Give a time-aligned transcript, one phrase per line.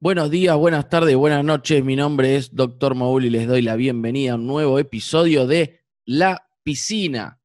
[0.00, 1.84] Buenos días, buenas tardes, buenas noches.
[1.84, 2.94] Mi nombre es Dr.
[2.94, 7.40] Maul y les doy la bienvenida a un nuevo episodio de La Piscina,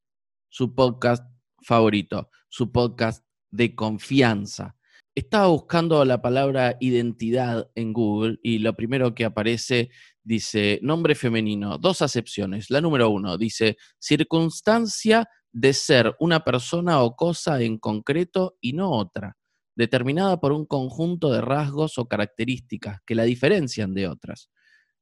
[0.50, 1.26] su podcast
[1.64, 4.76] favorito, su podcast de confianza.
[5.16, 9.90] Estaba buscando la palabra identidad en Google y lo primero que aparece
[10.24, 12.70] dice nombre femenino, dos acepciones.
[12.70, 18.92] La número uno dice circunstancia de ser una persona o cosa en concreto y no
[18.92, 19.38] otra
[19.76, 24.50] determinada por un conjunto de rasgos o características que la diferencian de otras.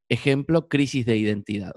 [0.09, 1.73] Ejemplo, crisis de identidad.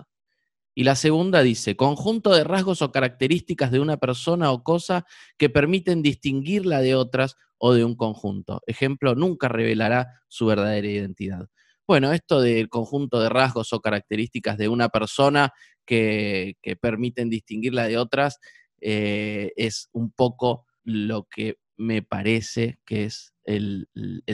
[0.75, 5.07] Y la segunda dice, conjunto de rasgos o características de una persona o cosa
[5.39, 8.61] que permiten distinguirla de otras o de un conjunto.
[8.67, 11.49] Ejemplo, nunca revelará su verdadera identidad.
[11.87, 15.53] Bueno, esto del conjunto de rasgos o características de una persona
[15.85, 18.39] que, permiten distinguirla de otras
[18.81, 23.89] eh, es un poco lo que me parece que es el,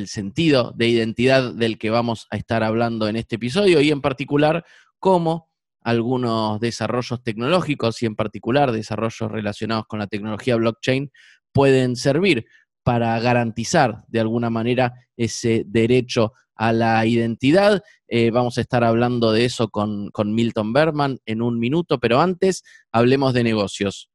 [0.07, 4.65] sentido de identidad del que vamos a estar hablando en este episodio y en particular
[4.99, 5.51] cómo
[5.83, 11.11] algunos desarrollos tecnológicos y en particular desarrollos relacionados con la tecnología blockchain
[11.53, 12.47] pueden servir
[12.83, 17.83] para garantizar de alguna manera ese derecho a la identidad.
[18.09, 22.21] Eh, vamos a estar hablando de eso con, con Milton Berman en un minuto, pero
[22.21, 24.10] antes hablemos de negocios.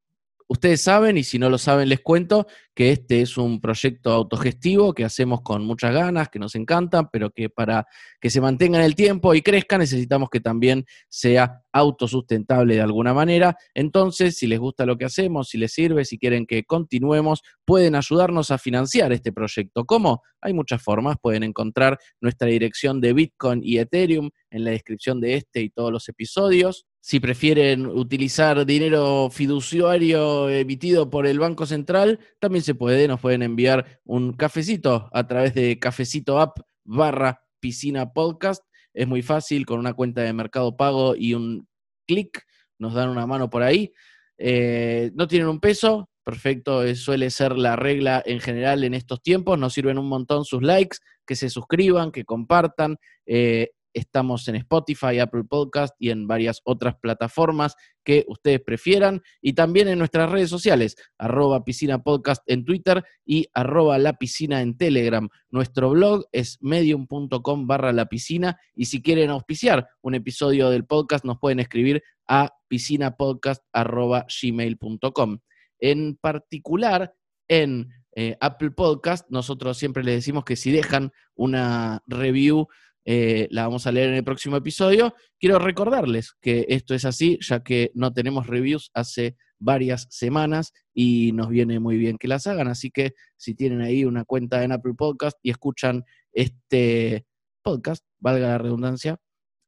[0.47, 4.93] Ustedes saben, y si no lo saben, les cuento que este es un proyecto autogestivo
[4.93, 7.87] que hacemos con muchas ganas, que nos encanta, pero que para
[8.21, 13.13] que se mantenga en el tiempo y crezca necesitamos que también sea autosustentable de alguna
[13.13, 13.57] manera.
[13.73, 17.95] Entonces, si les gusta lo que hacemos, si les sirve, si quieren que continuemos, pueden
[17.95, 19.85] ayudarnos a financiar este proyecto.
[19.85, 20.21] ¿Cómo?
[20.41, 21.17] Hay muchas formas.
[21.19, 25.91] Pueden encontrar nuestra dirección de Bitcoin y Ethereum en la descripción de este y todos
[25.91, 26.85] los episodios.
[27.07, 33.07] Si prefieren utilizar dinero fiduciario emitido por el Banco Central, también se puede.
[33.07, 38.63] Nos pueden enviar un cafecito a través de cafecito app barra piscina podcast.
[38.91, 41.67] Es muy fácil, con una cuenta de mercado pago y un
[42.07, 42.41] clic,
[42.79, 43.93] nos dan una mano por ahí.
[44.39, 49.59] Eh, no tienen un peso, perfecto, suele ser la regla en general en estos tiempos.
[49.59, 52.97] Nos sirven un montón sus likes, que se suscriban, que compartan.
[53.27, 59.21] Eh, Estamos en Spotify, Apple Podcast y en varias otras plataformas que ustedes prefieran.
[59.41, 64.61] Y también en nuestras redes sociales, arroba piscina podcast en Twitter y arroba la piscina
[64.61, 65.29] en Telegram.
[65.49, 68.59] Nuestro blog es medium.com barra la piscina.
[68.75, 75.39] Y si quieren auspiciar un episodio del podcast, nos pueden escribir a piscinapodcast.gmail.com.
[75.79, 77.15] En particular,
[77.47, 82.67] en eh, Apple Podcast, nosotros siempre les decimos que si dejan una review
[83.05, 85.13] eh, la vamos a leer en el próximo episodio.
[85.39, 91.31] Quiero recordarles que esto es así, ya que no tenemos reviews hace varias semanas y
[91.33, 92.67] nos viene muy bien que las hagan.
[92.67, 97.25] Así que si tienen ahí una cuenta en Apple Podcast y escuchan este
[97.61, 99.17] podcast, valga la redundancia,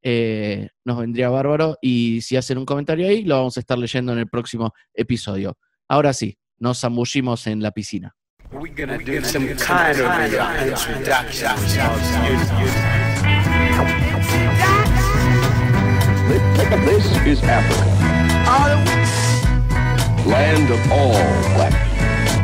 [0.01, 1.77] eh, nos vendría bárbaro.
[1.81, 5.57] Y si hacen un comentario ahí, lo vamos a estar leyendo en el próximo episodio.
[5.87, 8.15] Ahora sí, nos zambullimos en la piscina.
[16.37, 17.85] This is Africa.
[20.27, 21.17] Land of all
[21.55, 22.37] black people.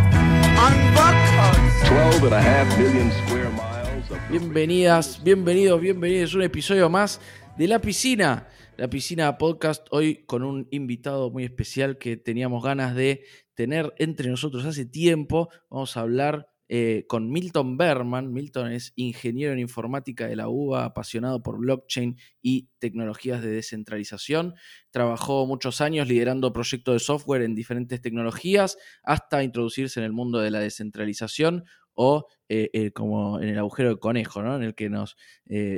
[1.86, 7.22] 12 and a Bienvenidas, bienvenidos, bienvenidos un episodio más
[7.56, 8.48] de La Piscina.
[8.78, 14.28] La Piscina Podcast hoy con un invitado muy especial que teníamos ganas de tener entre
[14.30, 15.50] nosotros hace tiempo.
[15.70, 18.34] Vamos a hablar eh, con Milton Berman.
[18.34, 24.56] Milton es ingeniero en informática de la UBA, apasionado por blockchain y tecnologías de descentralización.
[24.90, 30.40] Trabajó muchos años liderando proyectos de software en diferentes tecnologías hasta introducirse en el mundo
[30.40, 31.64] de la descentralización
[31.94, 34.56] o eh, eh, como en el agujero de conejo, ¿no?
[34.56, 35.16] en el que nos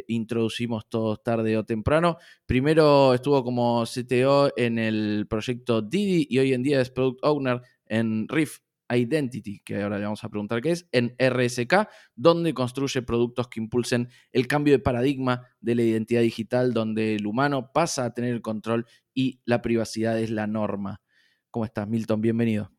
[0.07, 2.19] introducimos todos tarde o temprano.
[2.45, 7.61] Primero estuvo como CTO en el proyecto Didi y hoy en día es Product Owner
[7.85, 8.59] en Riff
[8.89, 13.59] Identity, que ahora le vamos a preguntar qué es, en RSK, donde construye productos que
[13.59, 18.33] impulsen el cambio de paradigma de la identidad digital, donde el humano pasa a tener
[18.33, 21.01] el control y la privacidad es la norma.
[21.49, 22.21] ¿Cómo estás, Milton?
[22.21, 22.71] Bienvenido.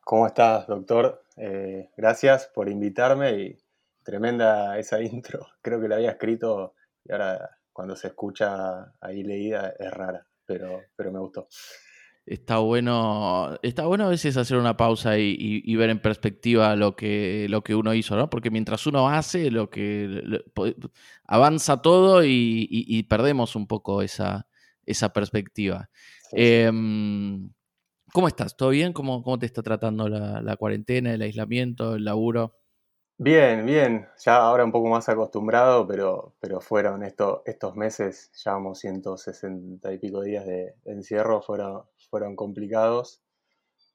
[0.00, 1.24] ¿Cómo estás, doctor?
[1.36, 3.58] Eh, gracias por invitarme y
[4.02, 5.46] tremenda esa intro.
[5.62, 6.74] Creo que la había escrito
[7.04, 11.46] y ahora cuando se escucha ahí leída es rara, pero, pero me gustó
[12.28, 17.46] está bueno, está bueno a veces hacer una pausa y, ver en perspectiva lo que,
[17.48, 18.28] lo que uno hizo, ¿no?
[18.28, 20.22] Porque mientras uno hace, lo que
[21.24, 24.46] avanza todo y, perdemos un poco esa,
[24.84, 25.88] esa perspectiva.
[26.32, 27.50] Em,
[28.12, 28.56] ¿Cómo estás?
[28.56, 28.92] ¿Todo bien?
[28.92, 32.56] ¿Cómo, cómo te está tratando la, cuarentena, el aislamiento, el laburo?
[33.16, 34.06] Bien, bien.
[34.24, 39.98] Ya ahora un poco más acostumbrado, pero, pero fueron esto, estos meses, llevamos 160 y
[39.98, 43.22] pico días de, de encierro, fueron, fueron complicados.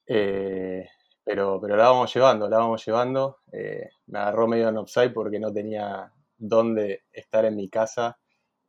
[0.08, 0.88] Eh,
[1.24, 3.40] pero, pero la vamos llevando, la vamos llevando.
[3.52, 8.18] Eh, me agarró medio en upside porque no tenía dónde estar en mi casa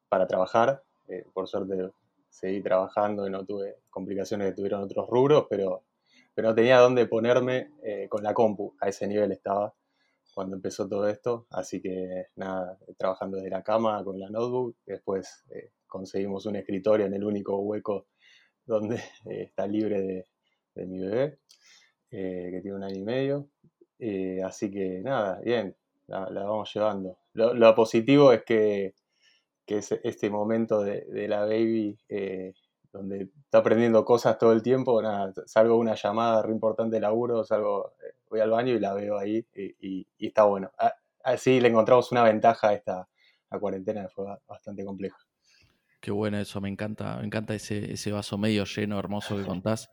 [0.09, 0.83] para trabajar.
[1.09, 1.91] Eh, por suerte
[2.31, 5.85] seguí trabajando y no tuve complicaciones que tuvieron otros rubros, pero,
[6.35, 7.71] pero no tenía dónde ponerme
[8.09, 8.75] con la compu.
[8.81, 9.73] A ese nivel estaba
[10.35, 11.47] cuando empezó todo esto.
[11.51, 14.77] Así que nada, trabajando desde la cama con la notebook.
[14.85, 15.45] Después
[15.87, 18.07] conseguimos un escritorio en el único hueco
[18.67, 18.97] donde
[19.27, 20.01] eh, está libre
[20.75, 21.39] de, mi bebé,
[22.11, 23.49] eh, que tiene un año y medio.
[23.99, 25.77] Eh, así que nada, bien,
[26.07, 27.19] la, la vamos llevando.
[27.35, 28.95] Lo, positivo es que,
[29.67, 31.99] que es este momento de, la baby
[32.93, 37.45] donde está aprendiendo cosas todo el tiempo, nada, salgo una llamada re importante de laburo,
[37.45, 37.95] salgo,
[38.31, 40.71] voy al baño y la veo ahí y, está bueno.
[41.25, 43.09] Así le encontramos una ventaja a esta
[43.61, 45.17] cuarentena fue ba- bastante compleja.
[46.05, 49.89] Qué bueno eso, me encanta, me encanta ese, ese vaso medio lleno, hermoso que contás.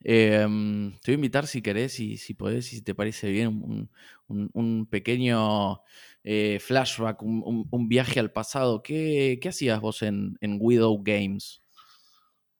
[0.00, 3.48] Em, te voy a invitar si querés y si podés y si te parece bien,
[3.48, 3.90] un,
[4.28, 5.80] un- un pequeño
[6.22, 8.82] eh, flashback, un, viaje al pasado.
[8.82, 11.62] ¿Qué, qué hacías vos en, en Widow Games?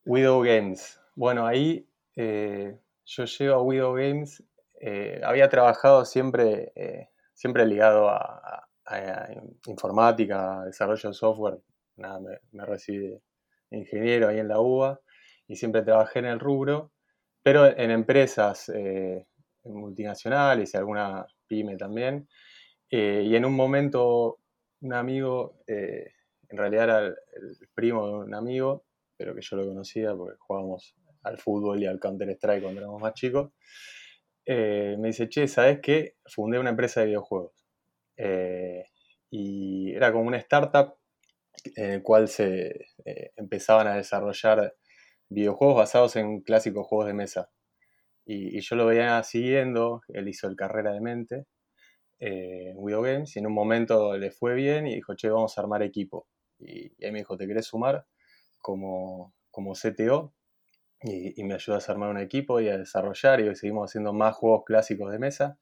[0.07, 0.99] Widow Games.
[1.15, 1.87] Bueno, ahí
[2.17, 4.43] eh, yo llego a Widow Games.
[4.81, 6.73] eh, había trabajado siempre,
[7.35, 8.17] siempre ligado a,
[8.87, 9.29] a- a
[9.67, 11.59] informática, a desarrollo de software.
[11.97, 13.21] Nada, me, me recibí de
[13.71, 15.01] ingeniero ahí en la UBA
[15.49, 16.93] y siempre trabajé en el rubro,
[17.43, 19.27] pero en empresas eh,
[19.65, 22.29] multinacionales y alguna pyme también.
[22.91, 24.41] Eh, y en un momento,
[24.81, 26.13] un amigo, eh,
[26.49, 28.85] en realidad era el, el primo de un amigo,
[29.17, 33.15] pero que yo lo conocía porque jugábamos al fútbol y al Counter-Strike cuando éramos más
[33.15, 33.53] chicos,
[34.47, 36.17] eh, me dice, che, ¿sabes qué?
[36.27, 37.67] Fundé una empresa de videojuegos.
[38.17, 38.85] Eh,
[39.31, 40.97] y era como una startup
[41.77, 44.75] en el cual se eh, empezaban a desarrollar
[45.29, 47.51] videojuegos basados en clásicos juegos de mesa.
[48.27, 51.47] Y, yo lo veía siguiendo, él hizo el carrera de mente
[52.21, 55.59] eh, en Widow Games y en un momento le fue bien y dijo, che, vamos
[55.59, 56.29] a armar equipo.
[56.59, 58.07] Y, y ahí me dijo, ¿te querés sumar
[58.61, 60.35] como, como CTO?
[61.03, 64.15] Y, y me ayudas a armar un equipo y a desarrollar y hoy seguimos haciendo
[64.15, 65.59] más juegos clásicos de mesa.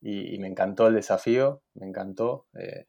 [0.00, 2.46] Y, y me encantó el desafío, me encantó.
[2.58, 2.86] eh,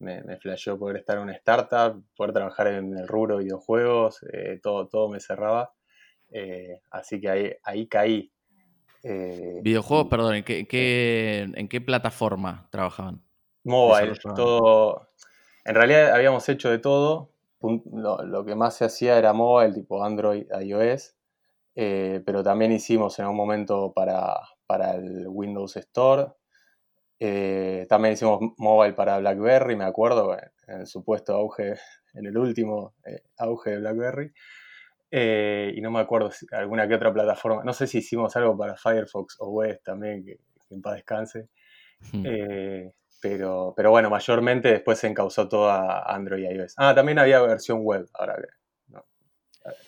[0.00, 4.22] me, me flasheó poder estar en una startup, poder trabajar en el rubro de videojuegos,
[4.32, 5.72] eh, todo, todo me cerraba.
[6.32, 8.32] eh, así que ahí, ahí caí.
[9.04, 13.22] eh, Videojuegos, y- perdón, ¿en qué, en qué, en qué plataforma trabajaban?
[13.64, 15.08] Mobile, todo.
[15.64, 17.30] En realidad habíamos hecho de todo.
[17.92, 21.14] Lo, lo que más se hacía era mobile, tipo Android, iOS.
[21.74, 24.36] pero también hicimos en un momento para,
[24.66, 26.28] para el Windows Store.
[27.22, 30.36] Eh, también hicimos mobile para BlackBerry, me acuerdo,
[30.66, 31.74] en el supuesto auge,
[32.14, 34.32] en el último eh, auge de BlackBerry.
[35.10, 37.62] Eh, y no me acuerdo si alguna que otra plataforma.
[37.62, 40.36] No sé si hicimos algo para Firefox o OS también, que,
[40.66, 41.48] que en paz descanse.
[42.12, 42.24] Hmm.
[42.24, 46.74] Eh, pero, pero bueno, mayormente después se encauzó todo a Android y iOS.
[46.78, 48.59] Ah, también había versión web, ahora que.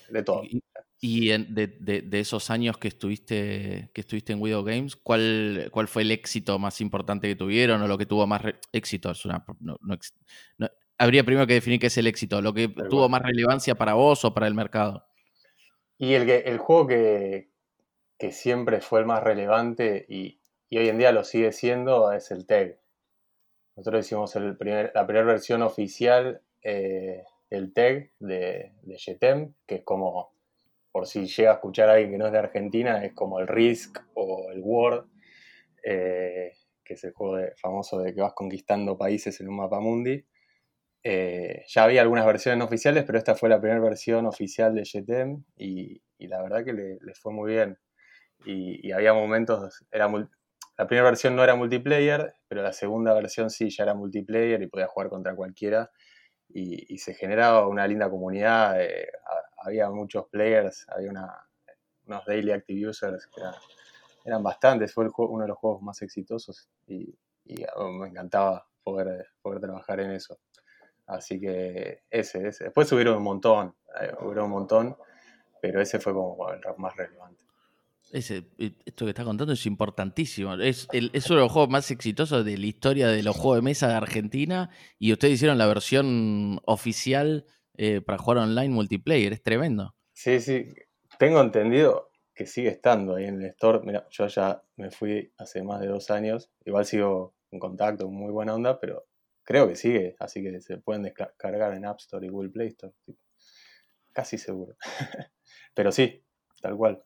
[0.09, 0.43] De todo.
[1.05, 5.87] Y, de, de- de esos años que estuviste, que estuviste en Widow Games, ¿cuál, ¿cuál
[5.89, 8.41] fue el éxito más importante que tuvieron o lo que tuvo más
[8.71, 9.11] éxito?
[9.11, 9.97] Es una, no- no
[10.57, 13.95] no- habría primero que definir qué es el éxito, lo que tuvo más relevancia para
[13.95, 15.05] vos o para el mercado.
[15.97, 17.49] Y el, que- el juego que,
[18.17, 20.39] que siempre fue el más relevante y,
[20.69, 22.79] y hoy en día lo sigue siendo es el TEG.
[23.75, 29.75] Nosotros hicimos el primer- la primera versión oficial eh, del TEG de, de Jetem, que
[29.75, 30.33] es como,
[30.91, 33.47] por si llega a escuchar a alguien que no es de Argentina, es como el
[33.47, 35.05] Risk o el Word,
[35.83, 36.51] eh,
[36.83, 40.25] que es el juego famoso de que vas conquistando países en un mapa mundi.
[41.03, 45.43] Eh, ya había algunas versiones oficiales, pero esta fue la primera versión oficial de Jetem
[45.55, 47.77] y, la verdad que le, fue muy bien.
[48.45, 50.29] Y, había momentos, era mul-
[50.75, 54.67] la primera versión no era multiplayer, pero la segunda versión sí ya era multiplayer y
[54.67, 55.91] podía jugar contra cualquiera.
[56.55, 61.49] Y, se generaba una linda comunidad, eh, ha- había muchos players, había una-
[62.05, 63.41] unos daily active users que
[64.25, 67.13] eran, bastantes, fue el juego- uno de los juegos más exitosos y,
[67.75, 70.37] oh, me encantaba poder, poder trabajar en eso.
[71.07, 72.65] Así que ese, ese.
[72.65, 74.95] Después hubieron un montón, eh, un montón,
[75.61, 77.43] pero ese fue como el más relevante.
[78.13, 78.43] Eh,
[78.85, 80.53] esto que está contando es importantísimo.
[80.53, 83.61] Es, es uno de los juegos más exitosos de la historia de los juegos de
[83.63, 89.33] mesa de Argentina y ustedes hicieron la versión oficial eh, para jugar online multiplayer.
[89.33, 89.95] Es tremendo.
[90.13, 90.67] Sí, sí,
[91.17, 93.79] tengo entendido que sigue estando ahí en el store.
[93.83, 98.31] Mira, yo ya me fui hace más de dos años, igual sigo en contacto, muy
[98.31, 99.07] buena onda, pero
[99.43, 102.93] creo que sigue, así que se pueden descargar en App Store y Google Play Store.
[104.11, 104.75] Casi seguro.
[105.73, 106.23] pero sí,
[106.61, 107.03] tal cual.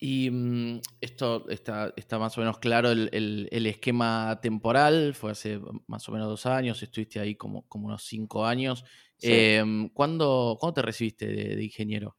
[0.00, 6.08] Y mm, esto está, está, más o menos claro el, esquema temporal, fue hace más
[6.08, 8.84] o menos dos años, estuviste ahí como, como unos cinco años.
[9.20, 12.16] Em, ¿cuándo, te recibiste de, ingeniero?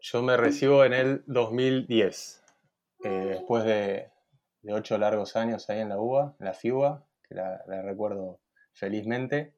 [0.00, 2.42] Yo me recibo en el 2010,
[3.04, 4.10] eh, después de,
[4.68, 8.40] ocho largos años ahí en la UBA, en la FIUA, que la, recuerdo
[8.72, 9.54] felizmente.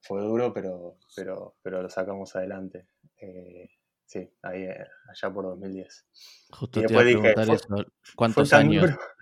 [0.00, 2.86] Fue duro, pero, pero, pero lo sacamos adelante.
[3.20, 3.68] Eh,
[4.06, 6.06] Sí, ahí, eh, allá por 2010.
[6.50, 7.68] Justo te iba a preguntar eso.
[8.14, 8.90] ¿Cuántos años?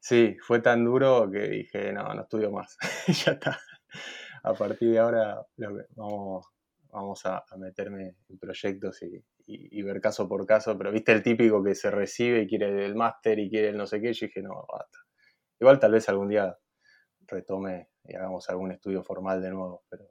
[0.00, 2.78] Sí, fue tan duro que dije, no, no estudio más.
[3.26, 3.58] ya está.
[4.44, 5.44] A partir de ahora
[5.96, 6.46] vamos,
[6.90, 10.78] vamos a, meterme en proyectos y, ver caso por caso.
[10.78, 13.86] Pero viste el típico que se recibe y quiere el máster y quiere el no
[13.86, 14.12] sé qué.
[14.12, 14.98] Yo dije, no, basta.
[15.58, 16.56] Igual tal vez algún día
[17.26, 19.84] retome y hagamos algún estudio formal de nuevo.
[19.88, 20.10] Pero,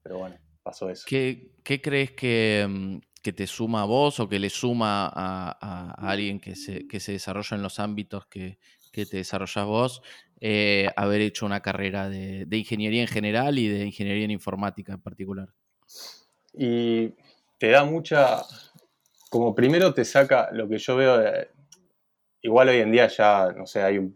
[0.00, 1.04] pero bueno, pasó eso.
[1.08, 5.94] ¿Qué, qué crees que, mm, que te suma a vos o que le suma a,
[6.10, 8.58] alguien que se, que se, desarrolla en los ámbitos que,
[8.92, 10.02] te desarrollas vos,
[10.40, 15.00] eh, haber hecho una carrera de, ingeniería en general y de ingeniería en informática en
[15.00, 15.48] particular?
[16.52, 17.14] Y
[17.58, 18.42] te da mucha,
[19.30, 21.18] como primero te saca lo que yo veo,
[22.42, 24.14] igual hoy en día ya, no sé, hay un,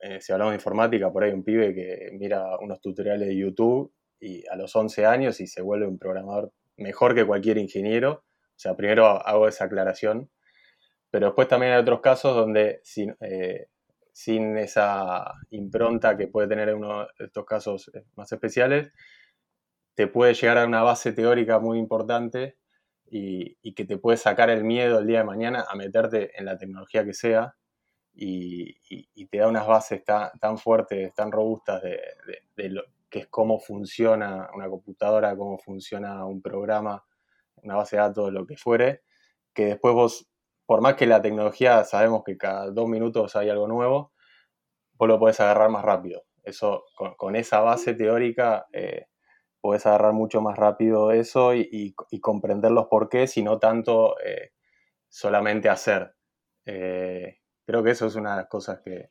[0.00, 3.94] eh, si hablamos de informática, por ahí un pibe que mira unos tutoriales de YouTube
[4.18, 8.24] y a los 11 años y se vuelve un programador mejor que cualquier ingeniero.
[8.56, 10.30] O sea, primero hago esa aclaración.
[11.10, 13.68] Pero después también hay otros casos donde sin, eh,
[14.12, 18.92] esa impronta que puede tener uno de estos casos eh, más especiales,
[19.94, 22.56] te puede llegar a una base teórica muy importante
[23.08, 26.58] y, que te puede sacar el miedo el día de mañana a meterte en la
[26.58, 27.54] tecnología que sea
[28.12, 28.74] y,
[29.26, 32.00] te da unas bases tan, fuertes, tan robustas de,
[32.56, 32.82] de, lo,
[33.14, 37.06] que es cómo funciona una computadora, cómo funciona un programa,
[37.62, 39.02] una base de datos, lo que fuere,
[39.54, 40.28] que después vos,
[40.66, 44.12] por más que la tecnología sabemos que cada dos minutos hay algo nuevo,
[44.94, 46.24] vos lo podés agarrar más rápido.
[46.42, 49.06] Eso, con, esa base teórica, eh,
[49.60, 54.54] podés agarrar mucho más rápido eso y, comprender los porqués y no tanto eh,
[55.08, 56.16] solamente hacer.
[56.66, 59.10] Eh, creo que eso es una de las cosas que,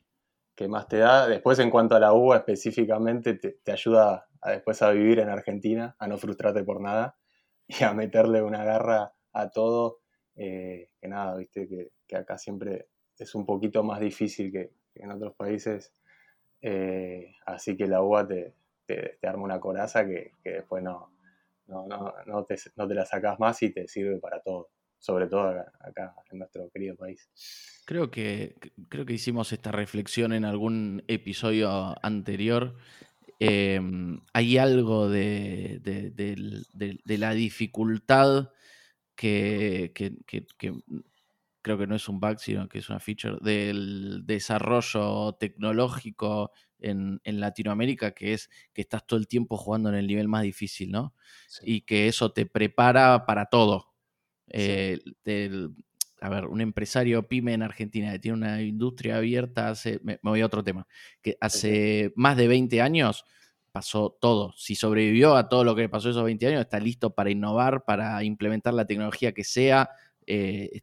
[0.56, 1.28] que más te da.
[1.28, 5.96] Después, en cuanto a la uva específicamente, te, ayuda a después a vivir en Argentina,
[6.00, 7.18] a no frustrarte por nada
[7.68, 10.00] y a meterle una garra a todo.
[10.36, 15.36] Eh, que nada, viste, que, acá siempre es un poquito más difícil que, en otros
[15.36, 15.94] países.
[16.62, 18.54] Eh, así que la uva te,
[18.86, 21.12] te, arma una coraza que, después no,
[21.68, 24.70] no, no, no, te, no te la sacas más y te sirve para todo
[25.04, 27.30] sobre todo acá, en nuestro querido país.
[27.86, 28.56] Creo que,
[28.88, 32.78] creo que hicimos esta reflexión en algún episodio anterior.
[33.38, 35.82] Em, hay algo de,
[37.06, 38.52] la dificultad
[39.14, 39.92] que,
[41.62, 47.20] creo que no es un bug, sino que es una feature del desarrollo tecnológico en,
[47.26, 51.14] Latinoamérica, que es que estás todo el tiempo jugando en el nivel más difícil, ¿no?
[51.62, 53.93] Y que eso te prepara para todo.
[54.48, 55.00] Eh,
[56.22, 60.42] a ver, un empresario pyme en Argentina que tiene una industria abierta hace, me, voy
[60.42, 60.88] a otro tema,
[61.22, 63.26] que hace más de 20 años
[63.74, 64.54] pasó todo.
[64.56, 68.24] Si sobrevivió a todo lo que pasó esos 20 años, está listo para innovar, para
[68.24, 69.90] implementar la tecnología que sea.
[70.26, 70.82] Eh,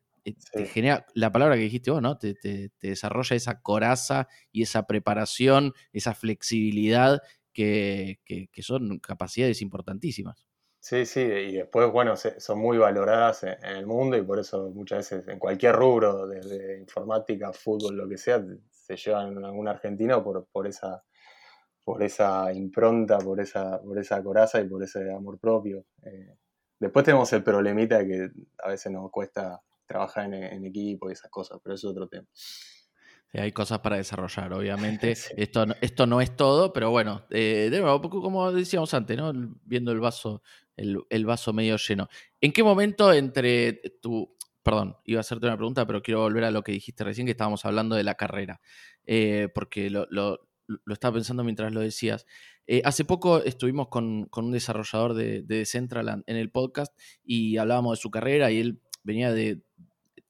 [0.52, 2.18] te genera, la palabra que dijiste vos, ¿no?
[2.18, 2.36] Te,
[2.82, 8.18] desarrolla esa coraza y esa preparación, esa flexibilidad que
[8.58, 10.49] son capacidades importantísimas.
[10.80, 15.10] Sí, sí, y después, bueno, son muy valoradas en, el mundo y por eso muchas
[15.10, 20.24] veces en cualquier rubro, desde informática, fútbol, lo que sea, se llevan a algún argentino
[20.24, 21.04] por, por esa
[21.84, 25.84] por esa impronta, por esa, por esa coraza y por ese amor propio.
[26.04, 26.36] Eh,
[26.78, 28.30] después tenemos el problemita de que
[28.62, 32.26] a veces nos cuesta trabajar en, equipo y esas cosas, pero eso es otro tema.
[33.32, 35.10] hay cosas para desarrollar, obviamente.
[35.10, 39.32] Esto, esto no es todo, pero bueno, eh, de nuevo, como decíamos antes, ¿no?
[39.64, 40.42] viendo el vaso
[41.08, 42.08] el, vaso medio lleno.
[42.40, 44.36] ¿En qué momento entre tu...
[44.62, 47.30] Perdón, iba a hacerte una pregunta, pero quiero volver a lo que dijiste recién, que
[47.30, 48.60] estábamos hablando de la carrera,
[49.06, 50.06] eh, porque lo,
[50.86, 52.26] estaba pensando mientras lo decías.
[52.66, 56.94] Eh, hace poco estuvimos con, un desarrollador de, de Decentraland en el podcast
[57.24, 59.62] y hablábamos de su carrera y él venía de,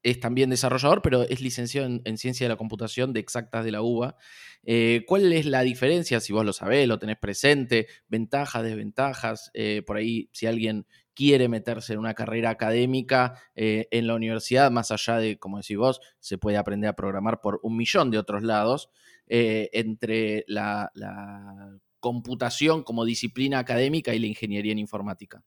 [0.02, 3.82] es también desarrollador, pero es licenciado en, ciencia de la computación de exactas de la
[3.82, 4.16] UBA.
[4.62, 6.20] Eh, ¿Cuál es la diferencia?
[6.20, 11.48] Si vos lo sabés, lo tenés presente, ventajas, desventajas, eh, por ahí si alguien quiere
[11.48, 16.00] meterse en una carrera académica eh, en la universidad, más allá de, como decís vos,
[16.18, 18.90] se puede aprender a programar por un millón de otros lados.
[19.26, 25.44] entre la, la computación como disciplina académica y la ingeniería en informática?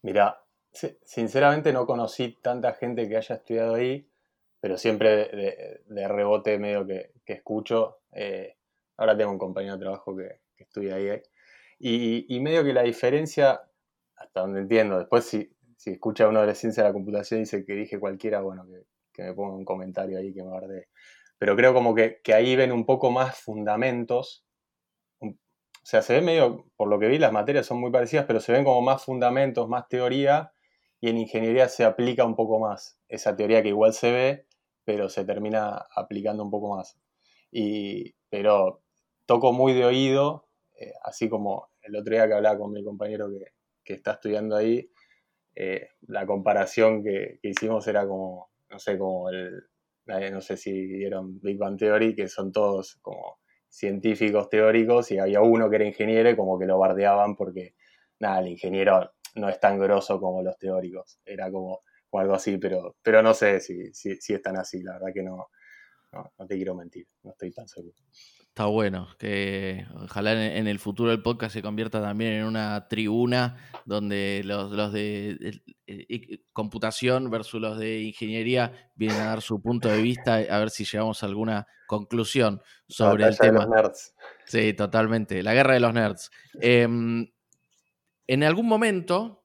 [0.00, 0.38] Mira,
[0.72, 4.08] sinceramente no conocí tanta gente que haya estudiado ahí,
[4.60, 8.00] pero siempre de, rebote medio que, escucho.
[8.12, 8.56] Eh,
[8.96, 11.20] ahora tengo un compañero de trabajo que, estudia ahí.
[11.78, 13.60] Y, medio que la diferencia,
[14.16, 17.42] hasta donde entiendo, después si, si escucha uno de la ciencia de la computación y
[17.42, 18.66] dice que dije cualquiera, bueno,
[19.12, 20.88] que, me ponga un comentario ahí que me guarde.
[21.38, 24.46] Pero creo como que, que ahí ven un poco más fundamentos
[25.82, 28.38] o sea, se ve medio, por lo que vi, las materias son muy parecidas, pero
[28.38, 30.52] se ven como más fundamentos, más teoría,
[31.02, 32.96] y en ingeniería se aplica un poco más.
[33.08, 34.46] Esa teoría que igual se ve,
[34.84, 36.96] pero se termina aplicando un poco más.
[37.50, 38.84] Y, pero
[39.26, 40.46] toco muy de oído,
[40.78, 43.28] eh, así como el otro día que hablaba con mi compañero
[43.84, 44.92] que, está estudiando ahí,
[45.56, 49.60] eh, la comparación que, hicimos era como, no sé, como el,
[50.06, 55.40] no sé si vieron Big Bang Theory, que son todos como científicos teóricos y había
[55.40, 57.74] uno que era ingeniero y como que lo bardeaban porque,
[58.20, 61.18] nada, el ingeniero no es tan grosso como los teóricos.
[61.24, 64.82] Era como o algo así, pero, pero no sé si, si, si es tan así,
[64.82, 65.48] la verdad que no,
[66.12, 67.94] no, te quiero mentir, no estoy tan seguro.
[68.48, 73.56] Está bueno, que ojalá en, el futuro el podcast se convierta también en una tribuna
[73.86, 75.62] donde los, los de,
[76.52, 80.84] computación versus los de ingeniería vienen a dar su punto de vista, a ver si
[80.84, 83.60] llegamos a alguna conclusión sobre el tema.
[83.60, 84.14] De los nerds.
[84.44, 86.30] Sí, totalmente, la guerra de los nerds.
[86.60, 87.26] Em,
[88.26, 89.44] en algún momento,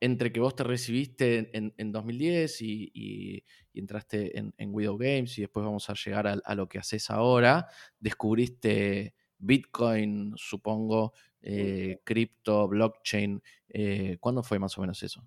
[0.00, 3.44] entre que vos te recibiste en, 2010 y,
[3.74, 7.66] entraste en, Widow Games y después vamos a llegar a, lo que haces ahora,
[7.98, 13.42] descubriste Bitcoin, supongo, eh, cripto, blockchain.
[13.68, 15.26] Eh, ¿Cuándo fue más o menos eso?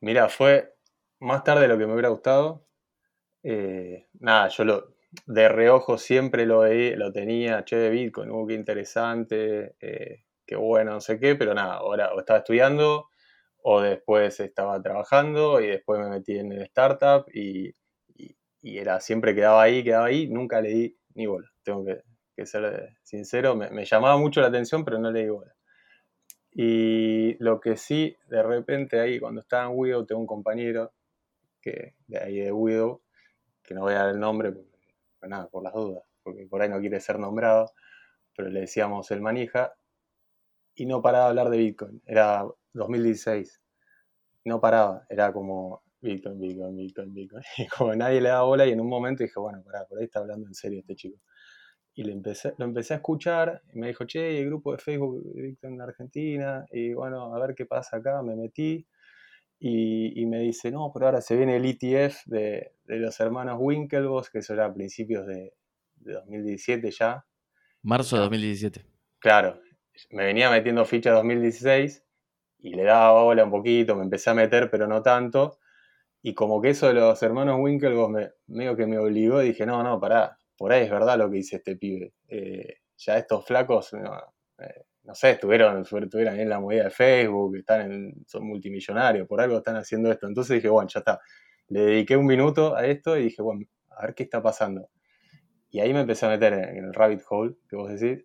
[0.00, 0.74] Mira, fue
[1.20, 2.66] más tarde de lo que me hubiera gustado.
[3.42, 4.96] Eh, nada, yo lo,
[5.26, 9.76] de reojo siempre lo, lo tenía, che, Bitcoin, uh, qué interesante,
[10.46, 13.08] qué bueno, no sé qué, pero nada, ahora estaba estudiando
[13.68, 17.74] o después estaba trabajando y después me metí en el startup y,
[18.62, 23.54] era siempre quedaba ahí, quedaba ahí, nunca le di ni bola, tengo que, ser sincero,
[23.56, 25.54] me, llamaba mucho la atención, pero no le di bola.
[26.52, 30.92] Y lo que sí, de repente ahí, cuando estaba en Widow, tengo un compañero
[31.62, 33.02] que, de ahí de Widow,
[33.62, 36.68] que no voy a dar el nombre, porque, nada, por las dudas, porque por ahí
[36.68, 37.72] no quiere ser nombrado,
[38.36, 39.74] pero le decíamos el manija,
[40.76, 42.02] y no paraba de hablar de Bitcoin.
[42.06, 43.60] Era 2016.
[44.44, 47.42] No paraba, era como Bitcoin, Bitcoin, Bitcoin, Bitcoin.
[47.58, 50.04] Y como nadie le daba bola y en un momento dije, bueno, pará, por ahí
[50.04, 51.18] está hablando en serio este chico.
[51.94, 55.22] Y le empecé, lo empecé a escuchar y me dijo, che, el grupo de Facebook
[55.24, 58.86] de Bitcoin en Argentina, y bueno, a ver qué pasa acá, me metí.
[59.58, 64.40] Y, me dice, no, pero ahora se viene el ETF de, los hermanos Winklevoss, que
[64.40, 65.54] eso era a principios de,
[65.94, 67.24] de 2017 ya.
[67.82, 68.84] Marzo de 2017.
[69.18, 69.58] Claro,
[70.10, 72.04] me venía metiendo ficha 2016
[72.60, 75.58] y le daba bola un poquito, me empecé a meter, pero no tanto.
[76.22, 79.82] Y como que eso de los hermanos Winklevoss me, medio que me obligó, dije, no,
[79.82, 82.14] no, pará, por ahí es verdad lo que dice este pibe.
[82.28, 84.16] Eh, ya estos flacos, no,
[84.58, 89.40] eh, no sé, estuvieron, estuvieron en la movida de Facebook, están en, son multimillonarios, por
[89.40, 90.26] algo están haciendo esto.
[90.26, 91.20] Entonces dije, bueno, ya está.
[91.68, 94.88] Le dediqué un minuto a esto y dije, bueno, a ver qué está pasando.
[95.70, 98.24] Y ahí me empecé a meter en el rabbit hole que vos decís.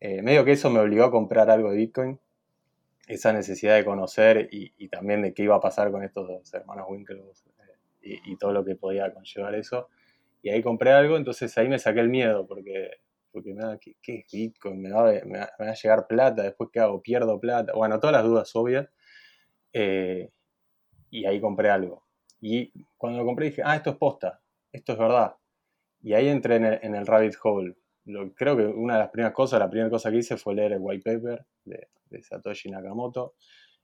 [0.00, 2.18] Eh, medio que eso me obligó a comprar algo de Bitcoin
[3.10, 7.44] esa necesidad de conocer y, también de qué iba a pasar con estos hermanos Winklevoss
[8.02, 9.88] eh, y, todo lo que podía conllevar eso.
[10.42, 12.90] Y ahí compré algo, entonces ahí me saqué el miedo porque,
[13.32, 14.80] porque me da, ¿qué, es Bitcoin?
[14.80, 16.42] ¿Me va, me, va, a llegar plata?
[16.42, 17.02] ¿Después qué hago?
[17.02, 17.72] ¿Pierdo plata?
[17.74, 18.88] Bueno, todas las dudas obvias.
[19.72, 20.30] Eh,
[21.10, 22.04] y ahí compré algo.
[22.40, 24.40] Y cuando lo compré dije, ah, esto es posta,
[24.72, 25.34] esto es verdad.
[26.00, 27.74] Y ahí entré en el rabbit hole.
[28.04, 30.78] Creo que una de las primeras cosas, la primera cosa que hice fue leer el
[30.80, 31.88] white paper de,
[32.22, 33.34] Satoshi Nakamoto.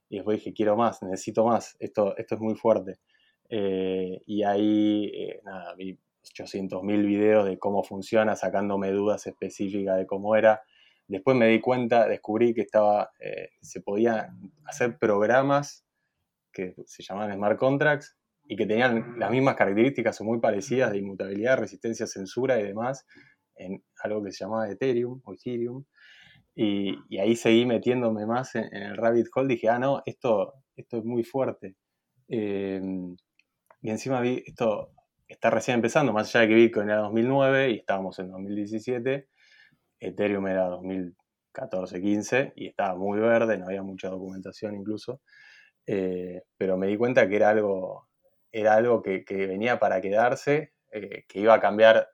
[0.09, 2.99] Y después dije, quiero más, necesito más, esto, esto es muy fuerte.
[3.49, 10.05] Eh, y ahí, eh, nada, vi 800.000 videos de cómo funciona, sacándome dudas específicas de
[10.05, 10.61] cómo era.
[11.07, 15.85] Después me di cuenta, descubrí que estaba, eh, se podían hacer programas
[16.51, 20.97] que se llamaban smart contracts y que tenían las mismas características o muy parecidas de
[20.97, 23.05] inmutabilidad, resistencia censura y demás
[23.57, 25.83] en algo que se llamaba Ethereum o Ethereum.
[26.55, 29.47] Y, ahí seguí metiéndome más en, el rabbit hole.
[29.49, 31.75] Dije, ah, no, esto, esto es muy fuerte.
[32.29, 32.81] Eh,
[33.81, 34.91] y encima vi, esto
[35.27, 39.27] está recién empezando, más allá de que Bitcoin era 2009 y estábamos en 2017.
[39.99, 45.21] Ethereum era 2014-15 y estaba muy verde, no había mucha documentación incluso.
[45.85, 48.09] Eh, pero me di cuenta que era algo,
[48.51, 52.09] era algo que, venía para quedarse, eh, que iba a cambiar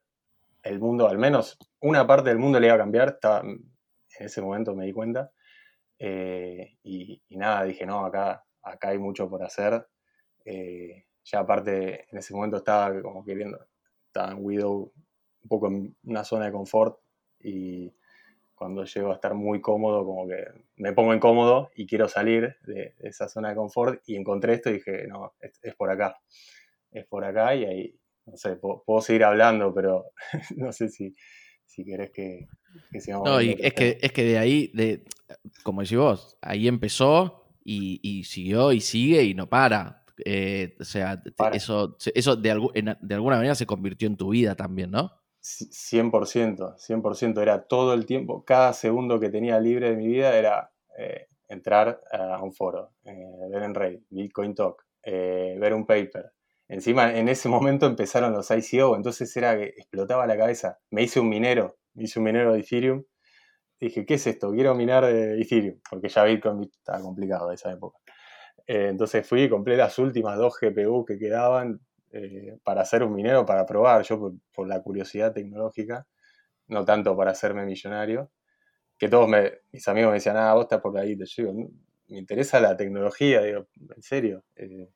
[0.64, 3.62] el mundo, al menos una parte del mundo le iba a cambiar, estaba, en
[4.20, 5.32] ese momento me di cuenta.
[6.00, 9.88] Eh, y, nada, dije, no, acá, acá hay mucho por hacer.
[10.46, 13.60] Eh, ya aparte, en ese momento estaba como queriendo,
[14.08, 14.92] estaba en Widow
[15.44, 17.00] un poco en una zona de confort
[17.40, 17.94] y
[18.56, 20.46] cuando llego a estar muy cómodo, como que
[20.78, 24.74] me pongo incómodo y quiero salir de, esa zona de confort y encontré esto y
[24.74, 26.18] dije, no, es, por acá,
[26.92, 30.06] es por acá y ahí, no sé, puedo, seguir hablando, pero
[30.56, 31.16] no sé si,
[31.66, 32.48] si querés que,
[32.92, 33.30] que sigamos.
[33.30, 35.04] No, y es que, es que de ahí, de,
[35.64, 40.04] como decís vos, ahí empezó y, siguió y sigue y no para.
[40.26, 41.22] Eh, o sea,
[41.54, 45.12] eso, eso de, de alguna manera se convirtió en tu vida también, ¿no?
[45.44, 50.72] 100%, 100%, era todo el tiempo, cada segundo que tenía libre de mi vida era
[50.98, 56.32] eh, entrar a un foro, eh, ver en Ray, Bitcoin Talk, eh, ver un paper.
[56.74, 60.80] Encima, en ese momento empezaron los ICO, entonces era que explotaba la cabeza.
[60.90, 63.04] Me hice un minero, me hice un minero de Ethereum.
[63.80, 64.52] Dije, ¿qué es esto?
[64.52, 68.00] Quiero minar Ethereum, porque ya Bitcoin estaba complicado de esa época.
[68.66, 71.80] entonces fui y compré las últimas dos GPU que quedaban,
[72.12, 76.08] eh, para hacer un minero, para probar, yo por, la curiosidad tecnológica,
[76.68, 78.32] no tanto para hacerme millonario,
[78.98, 79.30] que todos
[79.72, 81.54] mis amigos me decían, ah, vos estás por ahí, te digo,
[82.08, 84.44] me interesa la tecnología, digo, en serio.
[84.56, 84.90] Eh,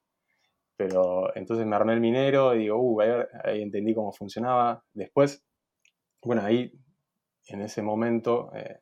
[0.78, 3.02] pero entonces me armé el minero y digo, uh,
[3.44, 4.84] ahí, entendí cómo funcionaba.
[4.94, 5.44] Después,
[6.24, 6.72] bueno, ahí,
[7.48, 8.82] en ese momento, eh,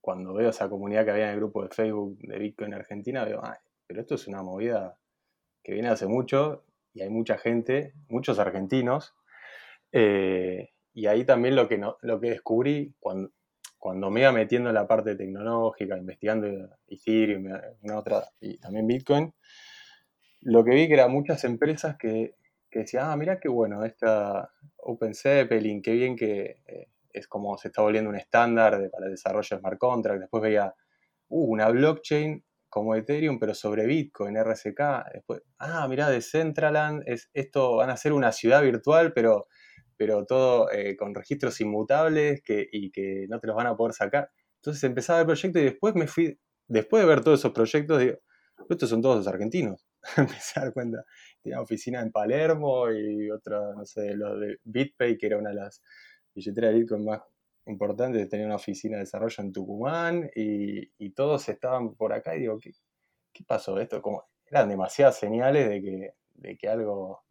[0.00, 3.40] cuando veo esa comunidad que había en el grupo de Facebook de Bitcoin Argentina, digo,
[3.44, 4.98] ay, pero esto es una movida
[5.62, 9.14] que viene hace mucho y hay mucha gente, muchos argentinos.
[9.92, 13.30] Eh, y ahí también lo que, no, lo que descubrí cuando,
[13.78, 16.48] cuando me iba metiendo en la parte tecnológica, investigando
[16.88, 17.46] Ethereum
[17.82, 19.32] una otra, y también Bitcoin,
[20.40, 22.36] lo que vi que eran muchas empresas que,
[22.70, 27.56] que decían, ah, mira qué bueno, esta Open Zeppelin, qué bien que eh, es como
[27.58, 30.20] se está volviendo un estándar para el desarrollo de smart contract.
[30.20, 30.74] Después veía,
[31.28, 34.80] uh, una blockchain como Ethereum, pero sobre Bitcoin, RSK.
[35.14, 39.46] Después, ah, mirá, de Centraland, es, esto van a ser una ciudad virtual, pero,
[39.96, 43.94] pero todo eh, con registros inmutables que, y que no te los van a poder
[43.94, 44.30] sacar.
[44.56, 48.18] Entonces empezaba el proyecto y después me fui, después de ver todos esos proyectos, digo,
[48.68, 49.86] estos son todos los argentinos.
[50.16, 51.04] Empecé a dar cuenta.
[51.42, 55.56] Tenía oficina en Palermo y otra, no sé, lo de BitPay, que era una de
[55.56, 55.82] las
[56.34, 57.22] billeteras de Bitcoin más
[57.66, 62.58] importante, tenía una oficina de desarrollo en Tucumán y, todos estaban por acá y digo,
[62.60, 62.72] ¿qué,
[63.32, 64.02] qué pasó esto?
[64.02, 67.22] Como, eran demasiadas señales de que, de que, algo,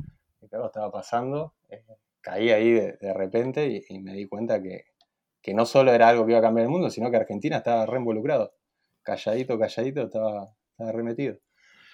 [0.41, 1.53] estaba pasando.
[1.69, 1.83] Eh,
[2.21, 4.85] caí ahí de, repente y, me di cuenta que,
[5.41, 7.85] que, no solo era algo que iba a cambiar el mundo, sino que Argentina estaba
[7.85, 8.53] re involucrado.
[9.03, 11.37] Calladito, calladito, estaba, estaba remetido.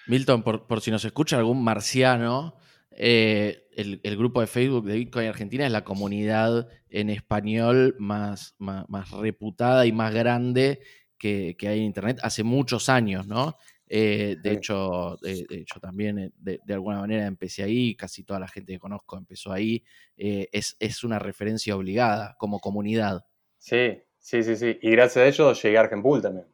[0.06, 2.56] Milton, por, por si nos escucha algún marciano,
[2.96, 9.10] eh, el, grupo de Facebook de Bitcoin Argentina es la comunidad en español más, más,
[9.10, 10.80] reputada y más grande
[11.18, 13.56] que, hay en Internet hace muchos años, ¿no?
[13.86, 18.48] Eh, de, hecho, de, hecho, también eh, de, alguna manera empecé ahí, casi toda la
[18.48, 19.84] gente que conozco empezó ahí.
[20.16, 23.24] es, es, una referencia obligada como comunidad.
[23.58, 24.78] Sí, sí, sí, sí.
[24.82, 26.46] Y gracias a ello llegué a Argenpool también.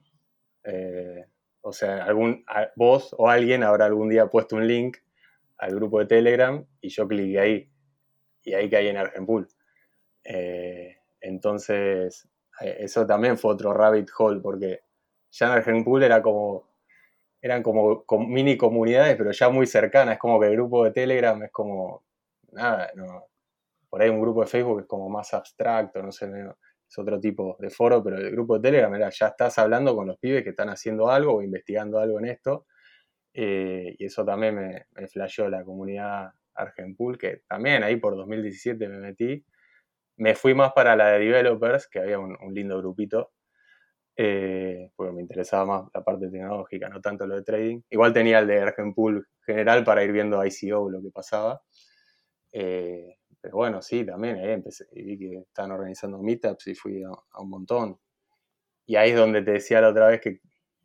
[1.69, 4.97] O sea, algún, vos o alguien habrá algún día puesto un link
[5.59, 7.71] al grupo de Telegram y yo cliqué ahí.
[8.43, 9.47] Y ahí caí en Argenpool.
[10.25, 12.27] Eh, entonces,
[12.63, 14.81] eh, eso también fue otro rabbit hole, porque
[15.31, 16.71] ya en Argenpool era como,
[17.43, 20.15] eran como, mini comunidades, pero ya muy cercanas.
[20.15, 22.03] Es como que el grupo de Telegram es como,
[22.53, 23.27] nada, no,
[23.91, 26.29] por ahí un grupo de Facebook es como más abstracto, no sé,
[26.89, 30.07] es otro tipo de foro, pero el grupo de Telegram era, ya estás hablando con
[30.07, 32.67] los pibes que están haciendo algo o investigando algo en esto
[33.35, 38.89] eh, y eso también me, me flasheó la comunidad Argenpool, que también ahí por 2017
[38.89, 39.45] me metí.
[40.17, 43.33] Me fui más para la de developers, que había un, lindo grupito,
[44.17, 47.83] eh, porque me interesaba más la parte tecnológica, no tanto lo de trading.
[47.91, 51.63] Igual tenía el de Argenpool general para ir viendo ICO lo que pasaba.
[52.53, 57.03] Eh, pero bueno, sí, también ahí empecé, y vi que estaban organizando meetups y fui
[57.03, 57.99] a, a un montón.
[58.87, 60.41] Y ahí es donde te decía la otra vez que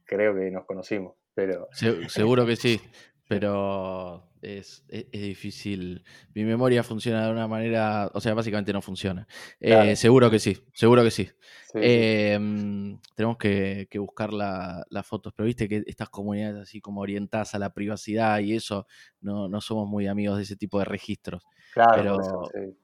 [0.06, 1.16] creo que nos conocimos.
[1.34, 1.68] Pero...
[2.08, 2.80] seguro que sí,
[3.28, 6.04] pero es, difícil.
[6.34, 9.28] Mi memoria funciona de una manera, o sea, básicamente no funciona.
[9.60, 11.30] Eh, seguro que sí, seguro que sí.
[11.76, 17.60] Em, tenemos que, buscar las fotos, pero viste que estas comunidades así como orientadas a
[17.60, 18.86] la privacidad y eso,
[19.22, 21.44] no, somos muy amigos de ese tipo de registros.
[21.74, 22.18] Claro,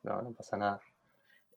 [0.04, 0.82] no, no pasa nada.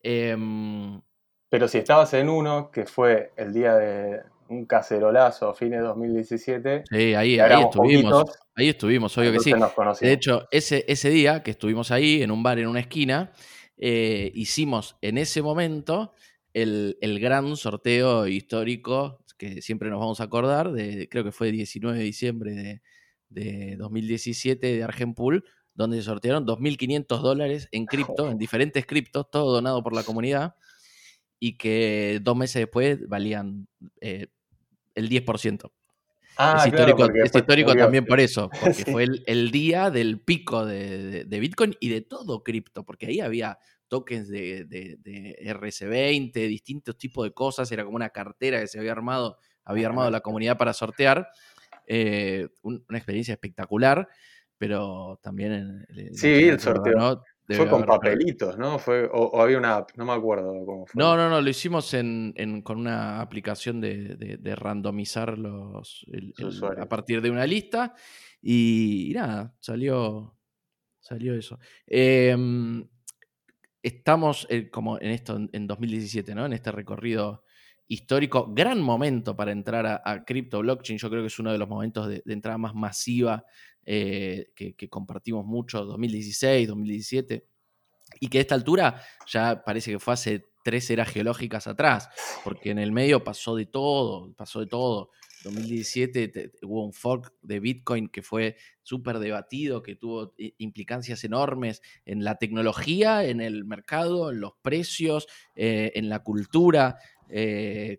[0.03, 1.01] Em,
[1.49, 5.87] pero si estabas en uno, que fue el día de, un cacerolazo a fines de
[5.87, 6.85] 2017.
[6.91, 8.25] Sí, ahí, estuvimos.
[8.55, 9.53] Ahí estuvimos, obvio que sí.
[10.01, 13.33] De hecho, ese, ese día que estuvimos ahí en un bar en una esquina,
[13.77, 16.13] eh, hicimos en ese momento
[16.53, 21.49] el, el, gran sorteo histórico que siempre nos vamos a acordar, de, creo que fue
[21.49, 22.83] el 19 de diciembre de,
[23.31, 29.53] de 2017 de Argenpool, donde se sortearon 2.500 dólares en cripto, en diferentes criptos, todo
[29.53, 30.55] donado por la comunidad,
[31.41, 33.67] y que dos meses después valían
[34.01, 34.29] eh,
[34.95, 35.71] el 10%.
[36.39, 41.27] Ah, es histórico, es histórico también por eso, porque fue el, día del pico de,
[41.29, 47.33] Bitcoin y de todo cripto, porque ahí había tokens de, de, RC20, distintos tipos de
[47.33, 51.29] cosas, era como una cartera que se había armado, había armado la comunidad para sortear.
[51.87, 54.09] Eh, una experiencia espectacular,
[54.57, 57.23] pero también en, sí, el sorteo.
[57.49, 58.79] Fue con papelitos, ¿no?
[58.79, 61.03] Fue, o, había una app, no me acuerdo cómo fue.
[61.03, 66.07] No, no, no, lo hicimos en, con una aplicación de, randomizar los
[66.79, 67.95] a partir de una lista.
[68.41, 70.37] Y, nada, salió,
[71.01, 71.59] salió eso.
[71.87, 72.87] Em,
[73.83, 76.47] estamos eh, como en esto en 2017, ¿no?
[76.47, 77.45] En este recorrido
[77.93, 80.99] histórico, gran momento para entrar a, a Crypto Blockchain.
[80.99, 83.45] Yo creo que es uno de los momentos de, entrada más masiva
[83.85, 87.47] eh, que, compartimos mucho, 2016, 2017,
[88.21, 92.09] y que a esta altura ya parece que fue hace tres eras geológicas atrás,
[92.45, 95.11] porque en el medio pasó de todo, pasó de todo.
[95.43, 102.25] 2017 hubo un fork de Bitcoin que fue súper debatido, que tuvo implicancias enormes en
[102.25, 106.99] la tecnología, en el mercado, en los precios, eh, en la cultura.
[107.29, 107.99] Eh,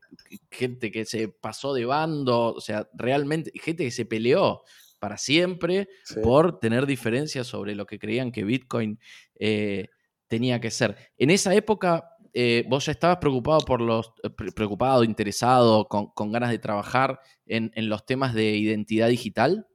[0.52, 4.62] gente que se pasó de bando, o sea, realmente, gente que se peleó
[5.00, 5.90] para siempre
[6.22, 9.00] por tener diferencias sobre lo que creían que Bitcoin
[9.36, 9.90] eh,
[10.30, 10.96] tenía que ser.
[11.18, 14.14] En esa época, eh, vos ya estabas preocupado por los,
[14.56, 19.68] preocupado, interesado, con, ganas de trabajar en, los temas de identidad digital.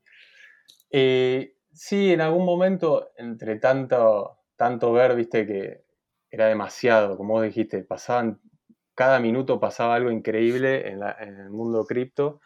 [0.90, 5.85] sí, en algún momento, entre tanto, tanto ver, viste que
[6.31, 8.40] era demasiado, como vos dijiste, pasaban
[8.99, 12.40] cada minuto pasaba algo increíble en, el mundo cripto.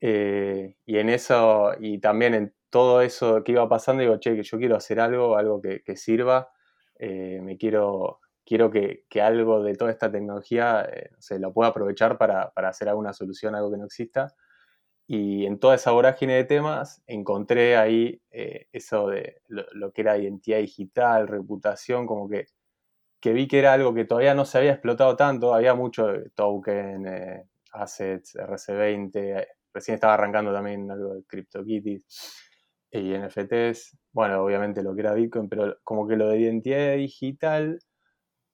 [0.00, 4.44] Eh, y en eso, y también en todo eso que iba pasando, digo, che, que
[4.44, 6.48] yo quiero hacer algo, algo que, sirva.
[6.96, 12.18] Eh, me quiero, quiero que, algo de toda esta tecnología eh, se lo pueda aprovechar
[12.18, 14.34] para, hacer alguna solución, algo que no exista.
[15.06, 20.58] Y en toda esa vorágine de temas encontré ahí eso de lo, que era identidad
[20.58, 22.46] digital, reputación, como que
[23.20, 27.06] que vi que era algo que todavía no se había explotado tanto, había mucho token,
[27.06, 32.02] eh, assets, RC20, eh, recién estaba arrancando también algo de CryptoKitties
[32.92, 37.78] y NFTs, bueno, obviamente lo que era Bitcoin, pero como que lo de identidad digital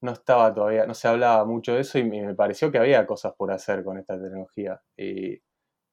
[0.06, 3.34] no estaba todavía, no se hablaba mucho de eso y me pareció que había cosas
[3.36, 4.80] por hacer con esta tecnología.
[4.96, 5.40] Y,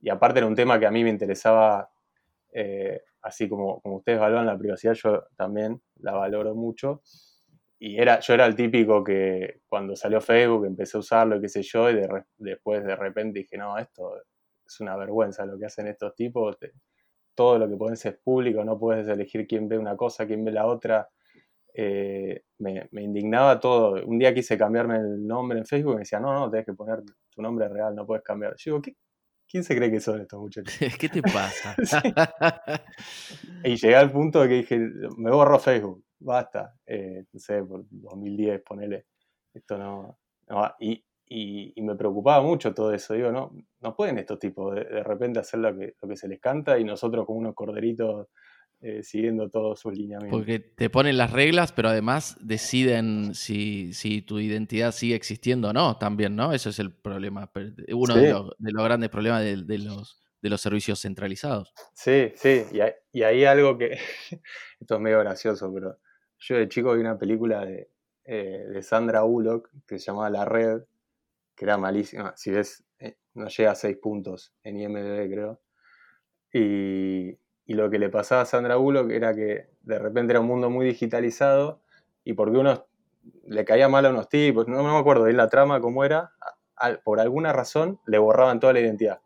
[0.10, 1.90] aparte era un tema que a mí me interesaba,
[2.52, 7.02] eh, así como, como ustedes valoran la privacidad, yo también la valoro mucho
[7.86, 11.62] y era, yo era el típico que cuando salió Facebook empecé a usarlo, qué sé
[11.64, 12.00] yo, y
[12.38, 14.22] después de repente dije, no, esto
[14.66, 16.58] es una vergüenza lo que hacen estos tipos,
[17.36, 20.54] todo lo que pones es público, no puedes elegir quién ve una cosa, quién ve
[20.54, 21.10] la otra.
[21.74, 24.06] Eh, me, indignaba todo.
[24.06, 26.74] Un día quise cambiarme el nombre en Facebook y me decía, no, no, tienes que
[26.74, 28.56] poner tu nombre real, no puedes cambiar.
[28.58, 28.96] Yo digo, ¿qué,
[29.48, 30.74] ¿quién se cree que son estos muchachos?
[31.00, 31.76] ¿Qué te pasa?
[33.66, 34.78] Y llegué al punto de que dije,
[35.18, 39.06] me borro Facebook basta, eh, no sé, por 2010, ponele,
[39.54, 40.18] esto no,
[40.80, 41.04] y,
[41.82, 45.76] me preocupaba mucho todo eso, digo, no, no pueden estos tipos de, repente hacer lo
[45.76, 48.28] que, lo que se les canta y nosotros como unos corderitos
[48.86, 50.38] eh, siguiendo todos sus lineamientos.
[50.38, 55.74] Porque te ponen las reglas, pero además deciden si, si, tu identidad sigue existiendo o
[55.74, 56.52] no, también, ¿no?
[56.52, 57.50] Eso es el problema,
[57.94, 61.74] uno de, los, grandes problemas de, los, de los servicios centralizados.
[61.94, 63.98] Sí, sí, y hay, y hay algo que,
[64.82, 65.98] esto es medio gracioso, pero
[66.40, 67.90] yo de chico vi una película de,
[68.26, 70.82] eh, de Sandra Bullock que se llamaba La Red,
[71.56, 72.34] que era malísima.
[72.36, 75.62] Si ves, eh, no llega a seis puntos en IMDb, creo.
[76.52, 80.70] Y, lo que le pasaba a Sandra Bullock era que de repente era un mundo
[80.70, 81.82] muy digitalizado
[82.24, 82.86] y porque uno
[83.46, 86.32] le caía mal a unos tipos, no, me acuerdo bien la trama cómo era,
[87.06, 89.22] por alguna razón le borraban toda la identidad.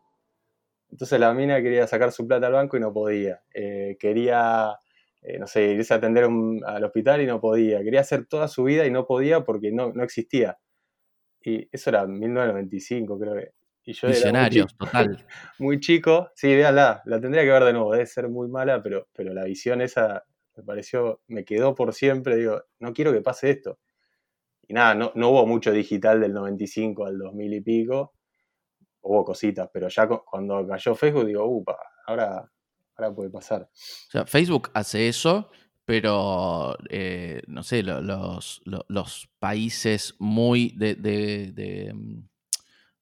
[0.92, 3.42] Entonces la mina quería sacar su plata al banco y no podía.
[3.54, 4.78] Eh, quería
[5.28, 7.84] eh, no sé, irse a atender al hospital y no podía.
[7.84, 10.58] Quería hacer toda su vida y no podía porque no, no existía.
[11.42, 13.52] Y eso era 1995, creo que.
[13.88, 15.26] Y yo Visionarios, total.
[15.60, 16.30] Muy chico.
[16.36, 17.94] Sí, véanla, la tendría que ver de nuevo.
[17.94, 20.26] Debe ser muy mala, pero, pero la visión esa
[20.58, 22.36] me pareció, me quedó por siempre.
[22.36, 23.80] Digo, no quiero que pase esto.
[24.68, 28.14] Y nada, no, no hubo mucho digital del 95 al 2000 y pico.
[29.02, 32.52] Hubo cositas, pero ya cuando cayó Facebook, digo, upa, ahora
[32.98, 33.62] ahora puede pasar.
[33.72, 35.50] O sea, Facebook hace eso,
[35.86, 42.28] pero eh, no sé, lo- los, lo- los países muy de, de- de, mm,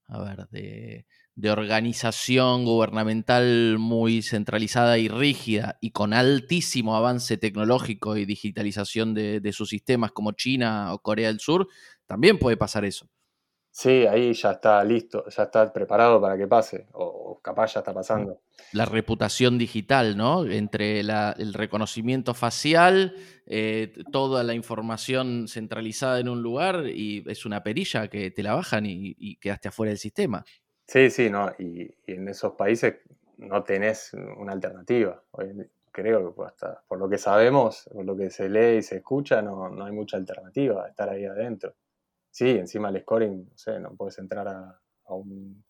[0.08, 8.18] a ver, de, de organización gubernamental muy centralizada y rígida y con altísimo avance tecnológico
[8.18, 11.68] y digitalización de, de sus sistemas como China o Corea del Sur,
[12.06, 13.10] también puede pasar eso.
[13.78, 17.82] Sí, ahí ya está listo, ya está preparado para que pase, o, o capaz ya
[17.82, 18.40] está pasando.
[18.72, 20.46] la reputación digital, ¿no?
[20.46, 23.14] Entre la- el reconocimiento facial,
[23.46, 28.54] eh, toda la información centralizada en un lugar y es una perilla que te la
[28.56, 30.46] bajan y, y quedaste afuera del sistema.
[30.88, 32.96] Sí, sí, no, y, y en esos países
[33.40, 35.22] no tenés una alternativa.
[35.92, 39.42] Creo que hasta por lo que sabemos, por lo que se lee y se escucha,
[39.42, 41.74] no, no hay mucha alternativa a estar ahí adentro.
[42.38, 45.64] Sí, encima el scoring, no sé, no puedes entrar a, a un, no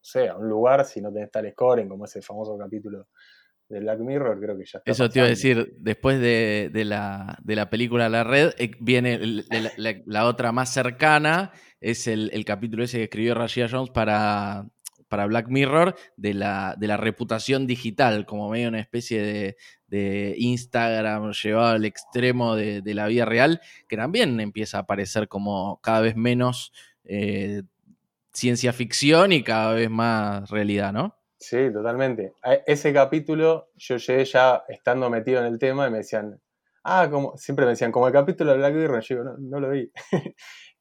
[0.00, 3.08] sé, a un lugar si no tenés tal scoring, como ese famoso capítulo
[3.68, 4.92] de Black Mirror, creo que ya está.
[4.92, 5.54] Eso te iba a pasando.
[5.64, 10.02] decir, después de, de la, de la película La Red, eh, viene el- la, la-
[10.06, 14.66] la otra más cercana, es el, el capítulo ese que escribió Rashida Jones para,
[15.12, 20.34] para Black Mirror, de la, de la reputación digital, como medio una especie de, de
[20.38, 26.00] Instagram llevado al extremo de, la vida real, que también empieza a aparecer como cada
[26.00, 26.72] vez menos
[27.04, 27.62] eh,
[28.32, 31.14] ciencia ficción y cada vez más realidad, ¿no?
[31.38, 32.32] Sí, totalmente.
[32.66, 36.40] Ese capítulo yo llegué ya estando metido en el tema y me decían,
[36.84, 39.68] ah, como, siempre me decían, como el capítulo de Black Mirror, yo digo, no, lo
[39.68, 39.92] vi.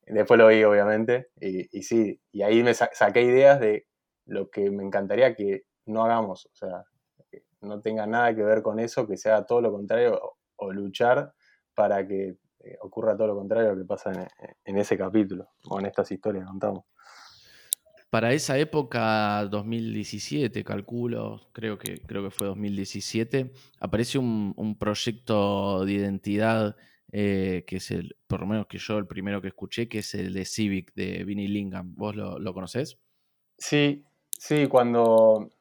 [0.05, 3.87] Después lo vi, obviamente, y, sí, y ahí me sa- saqué ideas de
[4.25, 6.83] lo que me encantaría que no hagamos, o sea,
[7.29, 10.71] que no tenga nada que ver con eso, que sea todo lo contrario, o, o
[10.71, 11.33] luchar
[11.73, 14.27] para que eh, ocurra todo lo contrario a lo que pasa en,
[14.65, 16.85] en ese capítulo, o en estas historias que contamos.
[18.09, 25.85] Para esa época, 2017, calculo, creo que, creo que fue 2017, aparece un, un proyecto
[25.85, 26.75] de identidad
[27.13, 30.13] eh, que es el, por lo menos que yo el primero que escuché, que es
[30.13, 31.93] el de Civic de Vinnie Lingham.
[31.95, 32.99] ¿Vos lo, lo conocés?
[33.57, 34.05] Sí,
[34.41, 35.51] sí, cuando,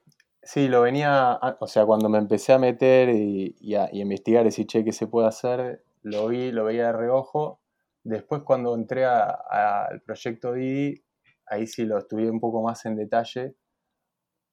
[0.43, 4.49] sí, lo venía, o sea, cuando me empecé a meter y, y a, y investigar
[4.49, 5.85] che, ¿qué se puede hacer?
[6.03, 7.61] Lo vi, lo veía de reojo.
[8.05, 11.05] Después cuando entré al proyecto Didi,
[11.47, 13.55] ahí sí lo estudié un poco más en detalle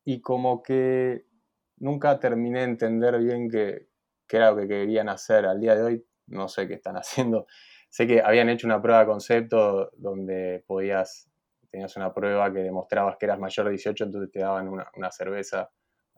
[0.03, 1.25] y como que
[1.77, 3.87] nunca terminé de entender bien qué,
[4.27, 5.45] qué era lo que querían hacer.
[5.45, 7.47] Al día de hoy no sé qué están haciendo.
[7.89, 11.29] Sé que habían hecho una prueba de concepto donde podías,
[11.69, 15.11] tenías una prueba que demostrabas que eras mayor de 18, entonces te daban una, una
[15.11, 15.69] cerveza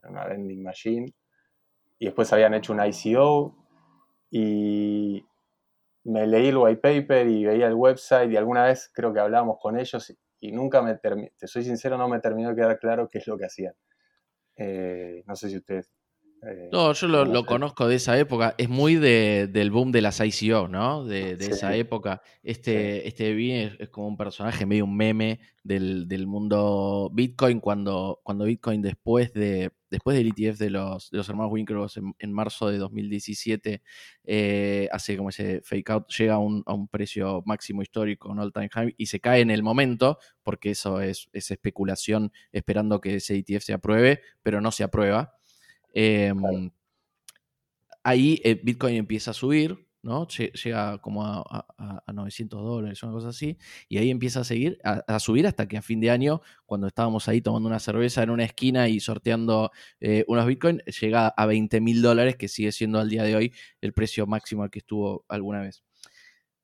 [0.04, 1.14] en una vending machine.
[1.98, 3.56] Y después habían hecho un ICO
[4.32, 5.26] y
[6.04, 9.58] me leí el white paper y veía el website y alguna vez creo que hablábamos
[9.60, 12.80] con ellos y, y nunca me terminó, te soy sincero, no me terminó de quedar
[12.80, 13.74] claro qué es lo que hacían.
[14.56, 15.92] Eh, no sé si ustedes...
[16.44, 18.56] eh, No, yo lo, conozco de esa época.
[18.58, 21.06] Es muy de- del boom de las ICO, ¿no?
[21.06, 21.52] De, de Sí.
[21.52, 22.22] esa época.
[22.44, 27.60] Este, este Vinnie es, es como un personaje medio un meme del, del mundo Bitcoin
[27.60, 32.14] cuando, cuando Bitcoin después de después del ETF de los, de los hermanos Winklevoss en,
[32.20, 33.82] en marzo de 2017
[34.24, 38.40] eh, hace como ese fake out, llega a un, a un precio máximo histórico, un
[38.40, 43.02] all time high, y se cae en el momento, porque eso es, es especulación esperando
[43.02, 45.39] que ese ETF se apruebe, pero no se aprueba.
[46.34, 46.72] Claro.
[48.04, 50.26] Ahí eh, Bitcoin empieza a subir, ¿no?
[50.28, 51.44] Lle- Llega como a,
[51.78, 53.58] a- a 900 dólares, una cosa así,
[53.90, 56.88] y ahí empieza a seguir, a, a subir hasta que a fin de año, cuando
[56.88, 61.46] estábamos ahí tomando una cerveza en una esquina y sorteando eh, unos Bitcoin, llega a
[61.46, 64.80] 20 mil dólares, que sigue siendo al día de hoy el precio máximo al que
[64.80, 65.84] estuvo alguna vez.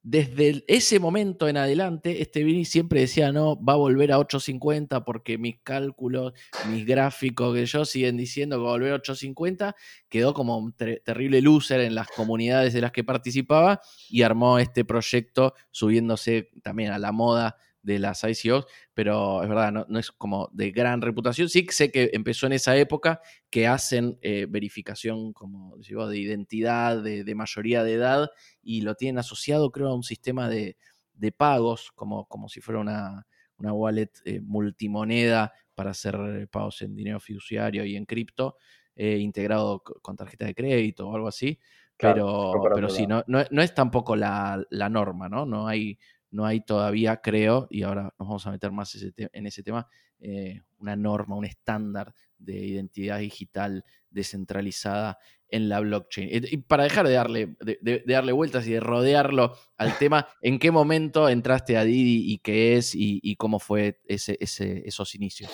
[0.08, 5.04] Desde ese momento en adelante, este Vini siempre decía, no, va a volver a 850
[5.04, 6.34] porque mis cálculos,
[6.70, 9.76] mis gráficos que yo siguen diciendo que va a volver a 850,
[10.08, 14.60] quedó como un ter- terrible loser en las comunidades de las que participaba y armó
[14.60, 20.00] este proyecto subiéndose también a la moda de las ICOs, pero es verdad, no, no
[20.00, 21.50] es como de gran reputación.
[21.50, 27.02] Sí sé que empezó en esa época que hacen eh, verificación como digo, de identidad,
[27.04, 28.30] de, de mayoría de edad,
[28.62, 30.78] y lo tienen asociado, creo, a un sistema de,
[31.14, 33.26] de pagos, como, como si fuera una,
[33.58, 38.58] una wallet eh, multimoneda para hacer pagos en dinero fiduciario y en cripto,
[38.96, 41.60] eh, integrado co- con tarjeta de crédito o algo así.
[41.98, 45.46] Claro, Pero, pero sí, no, no, no es tampoco la, la norma, ¿no?
[45.46, 45.98] No hay,
[46.32, 49.88] no hay todavía, creo, y ahora nos vamos a meter más en ese tema,
[50.20, 55.18] eh, una norma, un estándar de identidad digital descentralizada
[55.48, 56.30] en la blockchain.
[56.32, 60.60] Y y para dejar de darle, de, darle vueltas y de rodearlo al tema, ¿en
[60.60, 65.52] qué momento entraste a Didi y qué es y, cómo fue ese- esos inicios?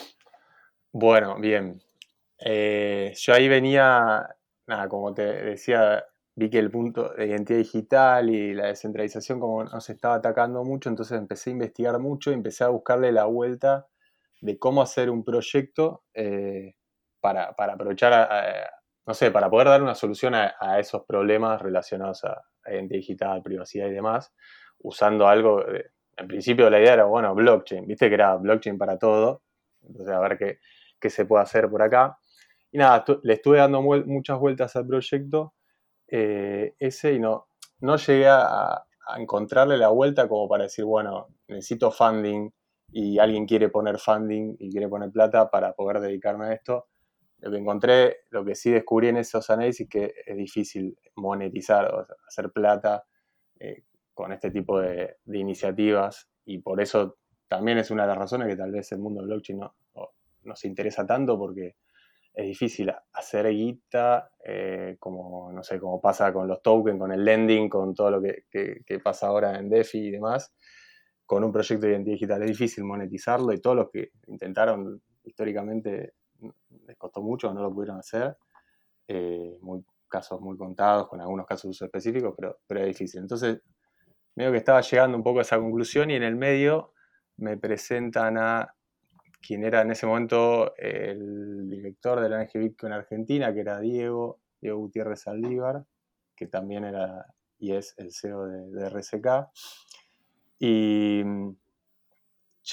[0.91, 1.81] Bueno, bien.
[2.39, 4.27] Eh, yo ahí venía,
[4.67, 6.03] nada, como te decía,
[6.35, 10.89] vi que el punto de identidad digital y la descentralización como nos estaba atacando mucho,
[10.89, 13.87] entonces empecé a investigar mucho y empecé a buscarle la vuelta
[14.41, 16.75] de cómo hacer un proyecto eh,
[17.19, 18.71] para, aprovechar,
[19.05, 23.87] no sé, para poder dar una solución a, esos problemas relacionados a, identidad digital, privacidad
[23.87, 24.33] y demás,
[24.79, 25.63] usando algo,
[26.17, 29.43] en principio la idea era, bueno, blockchain, viste que era blockchain para todo,
[29.83, 30.59] entonces a ver qué,
[30.99, 32.17] qué se puede hacer por acá.
[32.71, 35.53] Y nada, le estuve dando muchas vueltas al proyecto
[36.11, 37.47] eh, ese y no,
[37.79, 38.83] no llegué a,
[39.17, 42.49] encontrarle la vuelta como para decir, bueno, necesito funding
[42.93, 46.85] y alguien quiere poner funding y quiere poner plata para poder dedicarme a esto.
[47.39, 52.07] Lo que encontré, lo que sí descubrí en esos análisis que es difícil monetizar o
[52.25, 53.03] hacer plata
[53.59, 53.83] eh,
[54.13, 58.55] con este tipo de, iniciativas y por eso también es una de las razones que
[58.55, 59.73] tal vez el mundo blockchain no,
[60.63, 61.75] interesa tanto porque
[62.33, 67.25] es difícil hacer guita, eh, como, no sé, como pasa con los tokens, con el
[67.25, 70.53] lending, con todo lo que, pasa ahora en DeFi y demás,
[71.25, 72.41] con un proyecto de identidad digital.
[72.43, 76.13] Es difícil monetizarlo y todos los que intentaron históricamente
[76.87, 78.37] les costó mucho, no lo pudieron hacer.
[79.07, 79.57] Eh,
[80.07, 83.21] casos muy contados, con algunos casos específicos, pero, pero es difícil.
[83.21, 83.61] Entonces,
[84.35, 86.93] medio que estaba llegando un poco a esa conclusión y en el medio
[87.37, 88.75] me presentan a
[89.41, 94.39] quien era en ese momento el director de la ONG Bitcoin Argentina, que era Diego,
[94.61, 95.83] Diego Gutiérrez Aldívar,
[96.35, 97.25] que también era
[97.61, 99.49] y es el CEO de, RSK.
[100.59, 101.55] Y mm,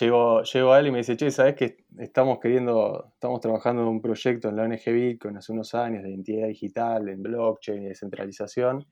[0.01, 0.43] llego,
[0.73, 4.49] a él y me dice, che, ¿sabes que estamos queriendo, estamos trabajando en un proyecto
[4.49, 8.87] en la ONG Bitcoin hace unos años de identidad digital, en blockchain y descentralización,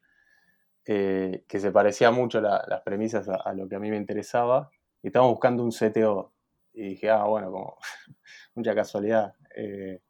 [0.84, 4.70] eh, que se parecía mucho las premisas a, a, lo que a mí me interesaba,
[5.02, 6.35] estamos buscando un CTO
[6.76, 7.78] y dije, ah, bueno, como
[8.54, 9.34] mucha casualidad.
[9.56, 10.02] Eh,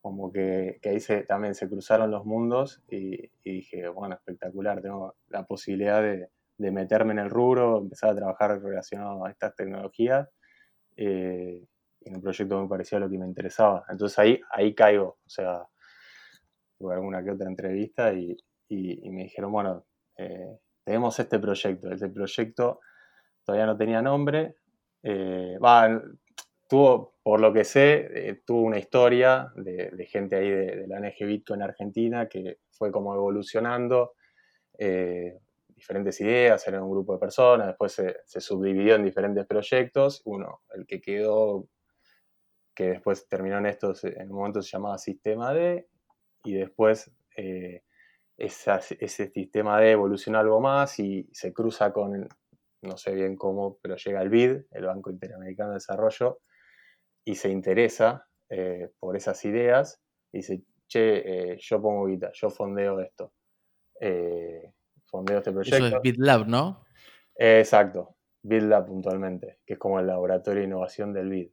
[0.00, 6.02] como que, ahí también se cruzaron los mundos y, dije, bueno, espectacular, tengo la posibilidad
[6.02, 10.28] de, meterme en el rubro, empezar a trabajar relacionado a estas tecnologías.
[10.96, 11.62] Eh,
[12.00, 13.84] y en un proyecto me parecía lo que me interesaba.
[13.90, 15.68] Entonces ahí, ahí caigo, o sea,
[16.78, 18.36] tuve alguna que otra entrevista y,
[18.70, 19.84] me dijeron, bueno,
[20.16, 21.92] eh, tenemos este proyecto.
[21.92, 22.80] Este proyecto
[23.44, 24.56] todavía no tenía nombre,
[25.02, 25.58] eh,
[26.68, 31.26] tuvo, por lo que sé, eh, tuvo una historia de, gente ahí de, la NG
[31.26, 34.14] Bitcoin en Argentina que fue como evolucionando,
[34.78, 35.38] eh,
[35.68, 40.86] diferentes ideas, era un grupo de personas, después se, subdividió en diferentes proyectos, uno, el
[40.86, 41.68] que quedó,
[42.74, 45.88] que después terminó en estos, en un momento se llamaba Sistema D,
[46.44, 47.10] y después
[48.36, 52.28] ese sistema D evolucionó algo más y se cruza con
[52.82, 56.40] no sé bien cómo, pero llega el BID, el Banco Interamericano de Desarrollo,
[57.24, 60.00] y se interesa eh, por esas ideas
[60.32, 63.32] y dice, che, eh, yo pongo guita, yo fondeo esto.
[64.00, 64.72] Eh,
[65.06, 65.86] fondeo este proyecto.
[65.86, 66.84] Eso es BitLab, ¿no?
[67.40, 71.50] exacto, BitLab puntualmente, que es como el laboratorio de innovación del BID.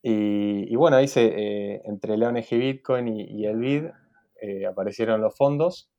[0.00, 3.84] Y, bueno, dice, entre la ONG Bitcoin y, y el BID
[4.68, 5.90] aparecieron los fondos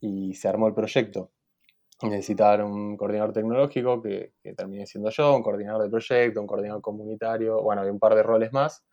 [0.00, 1.32] y se armó el proyecto
[2.02, 7.60] necesitaban un coordinador tecnológico, que, terminé siendo yo, un coordinador de proyecto, un coordinador comunitario,
[7.62, 8.84] bueno, hay un par de roles más.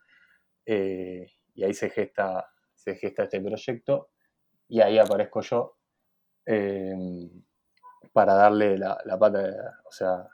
[0.64, 4.10] Eh, y ahí se gesta, se gesta este proyecto
[4.68, 5.78] y ahí aparezco yo
[6.44, 7.30] em,
[8.12, 10.26] para darle la, pata, o sea,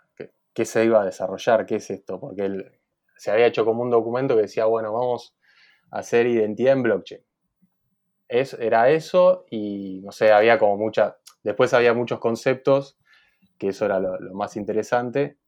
[0.55, 2.81] qué se iba a desarrollar, qué es esto, porque él
[3.17, 5.37] se había hecho como un documento que decía, bueno, vamos
[5.91, 7.25] a hacer identidad en blockchain.
[8.29, 12.99] Es, era eso y, no sé, había como mucha, Después había muchos conceptos,
[13.59, 15.39] que eso era lo, más interesante,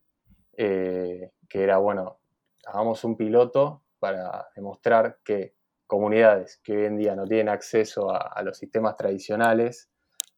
[0.57, 2.19] eh, que era, bueno,
[2.67, 5.55] hagamos un piloto para demostrar que
[5.87, 9.91] comunidades que hoy en día no tienen acceso a, los sistemas tradicionales,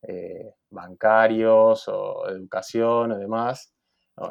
[0.03, 3.75] eh, bancarios o educación o demás,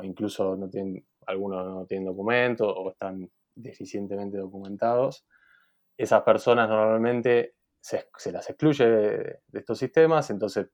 [0.03, 5.25] incluso no tienen, algunos no tienen documentos o están deficientemente documentados,
[5.97, 10.67] esas personas normalmente se, las excluye de, estos sistemas, entonces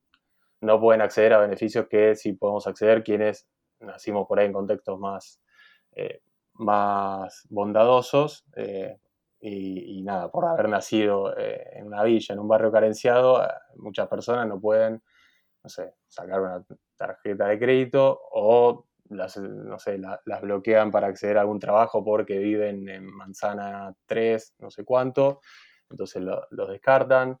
[0.62, 3.48] no pueden acceder a beneficios que sí podemos acceder quienes
[3.80, 5.40] nacimos por ahí en contextos más,
[5.92, 6.20] eh,
[6.54, 8.96] más bondadosos eh,
[9.40, 13.44] y, nada, por haber nacido eh, en una villa, en un barrio carenciado,
[13.74, 15.02] muchas personas no pueden,
[15.64, 16.64] no sé, sacar una
[16.96, 22.38] tarjeta de crédito o las, no sé, las bloquean para acceder a algún trabajo porque
[22.38, 25.40] viven en manzana 3, no sé cuánto,
[25.90, 27.40] entonces los descartan.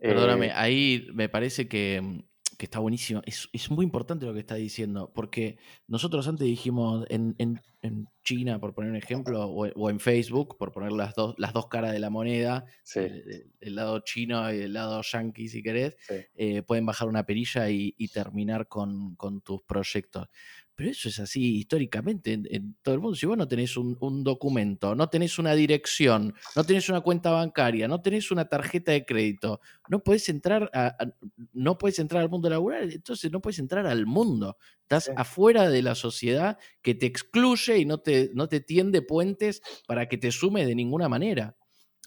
[0.00, 2.24] Perdóname, ahí me parece que
[2.62, 3.22] que está buenísimo.
[3.26, 5.58] Es, es, muy importante lo que está diciendo, porque
[5.88, 10.56] nosotros antes dijimos en, en, en China, por poner un ejemplo, o, o, en Facebook,
[10.58, 13.00] por poner las dos, las dos caras de la moneda, sí.
[13.00, 16.14] el, el, lado chino y el lado yankee, si querés, Sí.
[16.36, 20.28] eh, pueden bajar una perilla y, y terminar con, con tus proyectos.
[20.74, 23.14] Pero eso es así históricamente en, en, todo el mundo.
[23.14, 27.30] Si vos no tenés un, un, documento, no tenés una dirección, no tenés una cuenta
[27.30, 31.12] bancaria, no tenés una tarjeta de crédito, no podés entrar a, a
[31.52, 34.56] no puedes entrar al mundo laboral, entonces no puedes entrar al mundo.
[34.82, 35.12] Estás sí.
[35.16, 40.08] afuera de la sociedad que te excluye y no te, no te tiende puentes para
[40.08, 41.56] que te sume de ninguna manera.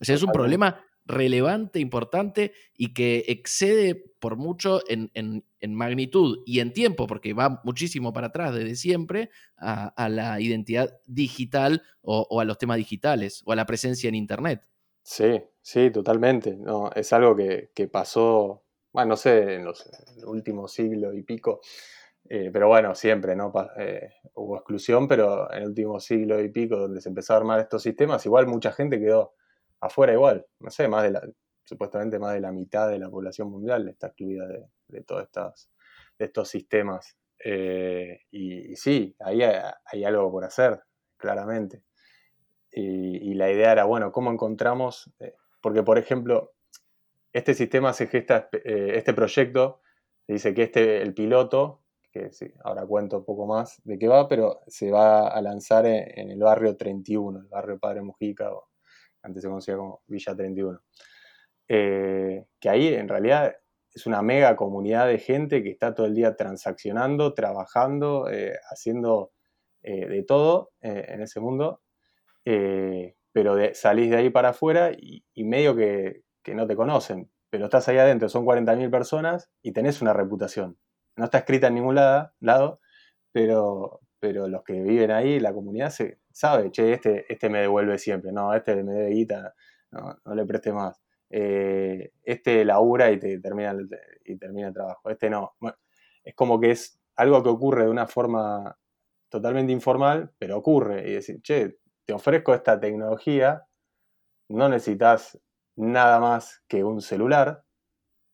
[0.02, 6.44] O sea, es un problema relevante, importante y que excede por mucho en, en, magnitud
[6.46, 12.40] y en tiempo, porque va muchísimo para atrás desde siempre, a, la identidad digital o,
[12.40, 14.62] a los temas digitales o a la presencia en Internet.
[15.04, 16.56] Sí, sí, totalmente.
[16.56, 21.14] No, es algo que, que pasó, bueno, no sé, en los, en el último siglo
[21.14, 21.62] y pico,
[22.28, 23.54] eh, pero bueno, siempre, ¿no?
[23.78, 27.60] Eh, hubo exclusión, pero en el último siglo y pico, donde se empezó a armar
[27.60, 29.36] estos sistemas, igual mucha gente quedó
[29.86, 31.22] afuera igual, no sé, más de la,
[31.64, 35.30] supuestamente más de la mitad de la población mundial está excluida de, de todos
[36.18, 37.18] de estos sistemas.
[37.44, 40.82] Eh, y, sí, ahí hay, algo por hacer,
[41.18, 41.84] claramente.
[42.72, 45.12] Y, la idea era, bueno, ¿cómo encontramos?
[45.20, 46.54] Eh, porque, por ejemplo,
[47.34, 49.82] este sistema se gesta, eh, este proyecto,
[50.28, 51.82] dice que este, el piloto,
[52.12, 55.86] que sí, ahora cuento un poco más de qué va, pero se va a lanzar
[55.86, 58.52] en, el barrio 31, el barrio Padre Mujica,
[59.26, 60.80] antes se conocía como Villa 31.
[61.68, 63.56] Eh, que ahí en realidad
[63.94, 69.32] es una mega comunidad de gente que está todo el día transaccionando, trabajando, eh, haciendo
[69.82, 71.82] eh, de todo en ese mundo,
[72.44, 77.32] pero de, salís de ahí para afuera y, y medio que, que, no te conocen,
[77.50, 80.78] pero estás ahí adentro, son 40.000 personas y tenés una reputación.
[81.16, 82.80] No está escrita en ningún lado, lado
[83.32, 87.98] pero, pero los que viven ahí, la comunidad, se sabe, che, este, este me devuelve
[87.98, 89.56] siempre, no, este me debe guita,
[89.92, 91.02] no, no le preste más.
[91.30, 93.74] Eh, este labura y te termina
[94.26, 95.56] y termina el trabajo, este no.
[96.24, 98.78] Es como que es algo que ocurre de una forma
[99.30, 101.10] totalmente informal, pero ocurre.
[101.10, 103.66] Y decir, che, te ofrezco esta tecnología,
[104.50, 105.40] no necesitas
[105.78, 107.64] nada más que un celular,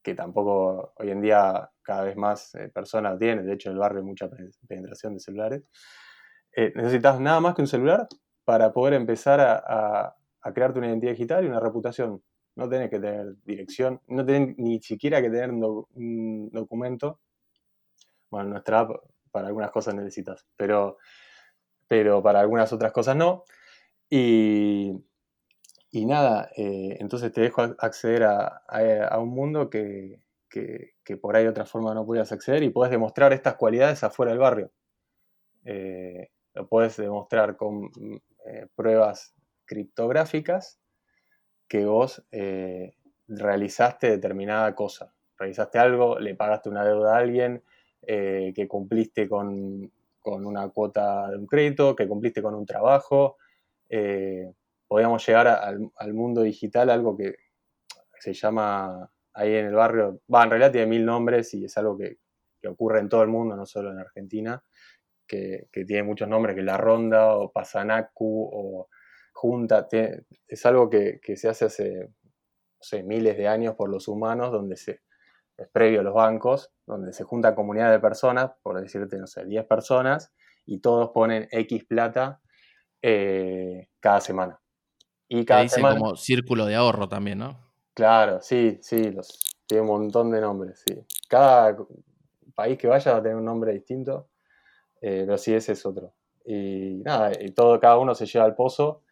[0.04, 3.80] que tampoco hoy en día cada vez más eh, personas tienen, de hecho en el
[3.80, 4.28] barrio hay mucha
[4.68, 5.64] penetración de celulares.
[6.56, 8.08] Eh, necesitas nada más que un celular
[8.43, 12.22] para poder empezar a, a, a, crearte una identidad digital y una reputación.
[12.56, 17.20] No tenés que tener dirección, no tenés ni siquiera que tener un, doc un documento.
[18.30, 18.91] Bueno, nuestra app
[19.32, 20.97] para algunas cosas necesitas, pero,
[21.88, 23.43] pero para algunas otras cosas no.
[24.10, 24.91] Y,
[25.91, 31.43] y nada, eh, entonces te dejo acceder a, a, un mundo que, que, por ahí
[31.43, 34.72] de otra forma no podías acceder y puedes demostrar estas cualidades afuera del barrio.
[35.66, 37.91] Eh, lo puedes demostrar con
[38.45, 39.34] eh, pruebas
[39.66, 40.80] criptográficas
[41.68, 42.93] que vos eh,
[43.28, 45.14] realizaste determinada cosa.
[45.38, 47.64] Realizaste algo, le pagaste una deuda a alguien,
[48.02, 53.38] eh, que cumpliste con, con, una cuota de un crédito, que cumpliste con un trabajo.
[54.88, 57.36] Podíamos llegar al, mundo digital, algo que
[58.20, 61.97] se llama ahí en el barrio, va, en realidad tiene mil nombres y es algo
[61.97, 62.18] que,
[62.62, 64.62] que ocurre en todo el mundo, no solo en Argentina,
[65.32, 68.90] que, que, tiene muchos nombres, que la ronda o pasanacu o
[69.32, 73.90] junta, tiene, es algo que, que, se hace hace no sé, miles de años por
[73.90, 75.02] los humanos, donde se,
[75.58, 79.46] es previo a los bancos, donde se juntan comunidades de personas, por decirte, no sé,
[79.46, 80.34] 10 personas,
[80.66, 82.42] y todos ponen X plata
[83.02, 84.60] eh, cada semana.
[85.30, 87.72] Y cada dice semana, como círculo de ahorro también, ¿no?
[87.94, 91.02] Claro, sí, sí, los, tiene un montón de nombres, sí.
[91.30, 91.78] Cada
[92.54, 94.31] país que vaya va a tener un nombre distinto,
[95.02, 96.14] eh, sí, ese es otro.
[96.45, 99.04] Y nada, y todo, cada uno se lleva al pozo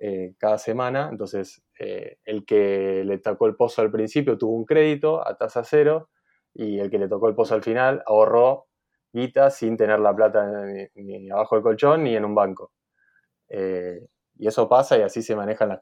[0.00, 4.64] eh, cada semana, entonces eh, el que le tocó el pozo al principio tuvo un
[4.64, 6.10] crédito a tasa cero
[6.54, 8.66] y el que le tocó el pozo al final ahorró
[9.12, 12.72] guita sin tener la plata ni, ni abajo del colchón ni en un banco.
[13.48, 15.80] Eh, y eso pasa y así se manejan las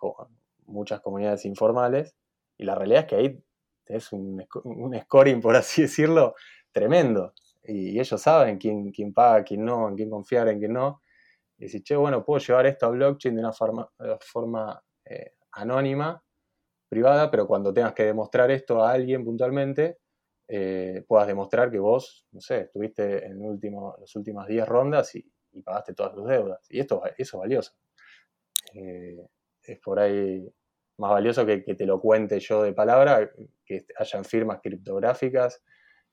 [0.66, 2.14] muchas comunidades informales
[2.58, 3.44] y la realidad es que ahí
[3.86, 6.34] es un, un scoring, por así decirlo,
[6.72, 7.32] tremendo.
[7.70, 11.00] Y, ellos saben quién, quién paga, quién no, en quién confiar, en quién no
[11.60, 13.86] y decís, che, bueno, puedo llevar esto a blockchain de una forma,
[14.20, 16.22] forma eh, anónima,
[16.88, 19.98] privada, pero cuando tengas que demostrar esto a alguien puntualmente,
[20.48, 25.30] eh, puedas demostrar que vos, no sé, estuviste en último, las últimas 10 rondas y,
[25.62, 26.64] pagaste todas tus deudas.
[26.70, 27.72] Y esto eso es valioso.
[28.72, 29.28] Eh,
[29.62, 30.48] es por ahí
[30.96, 33.30] más valioso que, que, te lo cuente yo de palabra,
[33.66, 35.62] que hayan firmas criptográficas,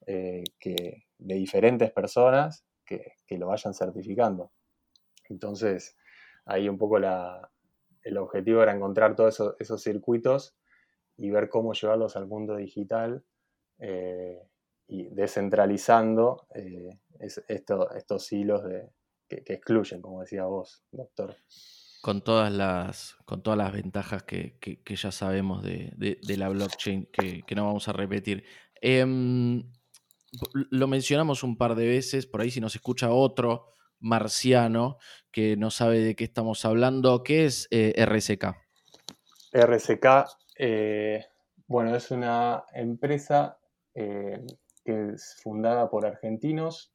[0.05, 4.51] que, de diferentes personas que, lo vayan certificando.
[5.30, 5.97] Entonces,
[6.45, 10.55] ahí un poco el objetivo era encontrar todos esos, circuitos
[11.18, 13.24] y ver cómo llevarlos al mundo digital
[13.80, 14.41] eh,
[14.88, 18.89] y descentralizando eh, estos hilos de,
[19.28, 21.36] que, excluyen, como decía vos, doctor.
[22.01, 27.65] Con todas las, con todas las ventajas que, ya sabemos de, la blockchain, que, no
[27.65, 28.45] vamos a repetir.
[28.80, 29.63] Em,
[30.53, 34.97] lo mencionamos un par de veces, por ahí si nos escucha otro marciano
[35.32, 38.55] que no sabe de qué estamos hablando, ¿qué es eh, RSK?
[39.53, 40.05] RSK,
[40.57, 41.25] eh,
[41.67, 43.57] bueno, es una empresa
[43.93, 44.45] eh,
[44.84, 46.93] que es fundada por argentinos,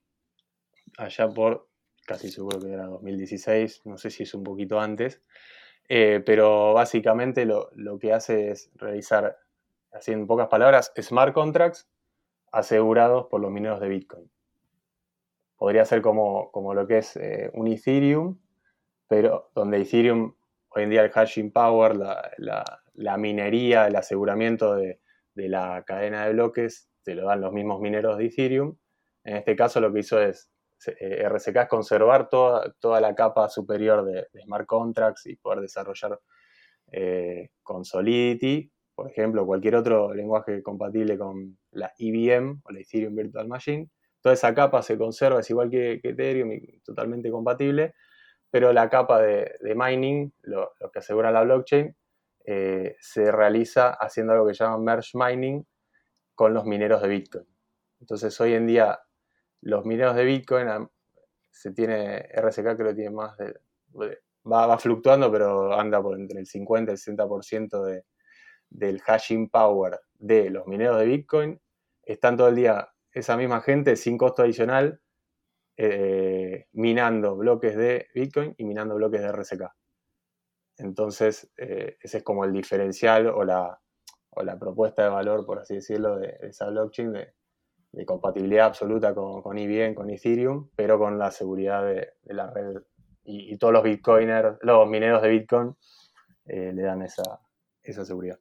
[0.98, 1.68] allá por,
[2.06, 5.20] casi seguro que era 2016, no sé si es un poquito antes,
[5.88, 9.36] pero básicamente lo, lo que hace es realizar,
[9.90, 11.86] así en pocas palabras, smart contracts
[12.52, 14.30] asegurados por los mineros de Bitcoin.
[15.56, 18.38] Podría ser como, como lo que es eh, un Ethereum,
[19.08, 20.34] pero donde Ethereum,
[20.70, 25.00] hoy en día el hashing power, la, minería, el aseguramiento de,
[25.34, 28.76] la cadena de bloques, te lo dan los mismos mineros de Ethereum.
[29.24, 30.50] En este caso lo que hizo es,
[31.00, 36.20] eh, RSK es conservar toda, toda la capa superior de, smart contracts y poder desarrollar
[36.90, 43.14] eh, con Solidity por ejemplo, cualquier otro lenguaje compatible con la EVM o la Ethereum
[43.14, 43.88] Virtual Machine.
[44.20, 47.94] Toda esa capa se conserva, es igual que, Ethereum y totalmente compatible,
[48.50, 51.94] pero la capa de, mining, lo, que asegura la blockchain,
[52.44, 55.64] eh, se realiza haciendo algo que llaman merge mining
[56.34, 57.46] con los mineros de Bitcoin.
[58.00, 59.00] Entonces, hoy en día,
[59.60, 60.68] los mineros de Bitcoin,
[61.50, 63.58] se tiene, RSK que tiene más de,
[64.50, 68.04] va, va fluctuando, pero anda por entre el 50 y el 60% de,
[68.72, 71.60] del hashing power de los mineros de Bitcoin,
[72.02, 75.00] están todo el día esa misma gente sin costo adicional
[75.76, 79.62] eh, minando bloques de Bitcoin y minando bloques de RSK.
[80.78, 83.80] Entonces, eh, ese es como el diferencial o la,
[84.42, 89.56] la, propuesta de valor, por así decirlo, de, esa blockchain de, compatibilidad absoluta con, con
[89.94, 92.82] con Ethereum, pero con la seguridad de, la red.
[93.24, 95.76] Y, todos los bitcoiners, los mineros de Bitcoin
[96.46, 97.40] eh, le dan esa,
[97.82, 98.38] esa seguridad.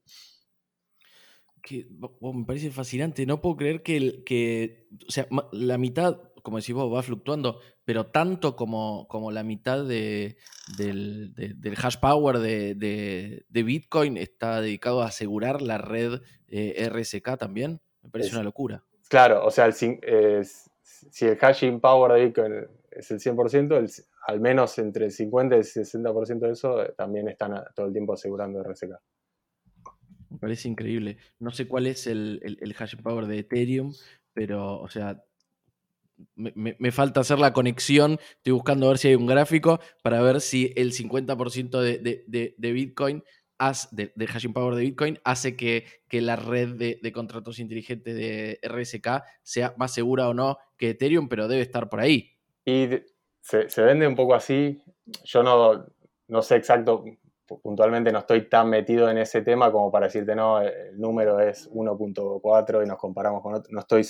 [1.62, 1.88] Que,
[2.22, 3.26] me parece fascinante.
[3.26, 8.08] No puedo creer que, que, o sea, la mitad, como decís vos, va fluctuando, pero
[8.08, 10.38] tanto como, como la mitad de,
[10.78, 11.34] del,
[11.82, 17.82] hash power de, Bitcoin está dedicado a asegurar la red eh, RSK también.
[18.02, 18.84] Me parece una locura.
[19.08, 24.78] Claro, o sea, el, si el hashing power de Bitcoin es el 100%, al menos
[24.78, 28.64] entre el 50 y el 60% de eso eh, también están todo el tiempo asegurando
[28.64, 28.94] RSK.
[30.32, 31.18] Me parece increíble.
[31.40, 33.94] No sé cuál es el, el, hash power de Ethereum,
[34.34, 35.22] pero, o sea,
[36.36, 38.18] me, falta hacer la conexión.
[38.38, 43.24] Estoy buscando ver si hay un gráfico para ver si el 50% de, de, Bitcoin,
[43.92, 48.58] de, del hashing power de Bitcoin, hace que, que la red de, contratos inteligentes de
[48.64, 52.38] RSK sea más segura o no que Ethereum, pero debe estar por ahí.
[52.64, 52.88] Y
[53.42, 54.82] se, se vende un poco así.
[55.26, 55.88] Yo no,
[56.30, 57.04] no sé exacto
[57.60, 61.70] puntualmente no estoy tan metido en ese tema como para decirte, no, el número es
[61.70, 63.72] 1.4 y nos comparamos con otro.
[63.74, 64.06] No estoy,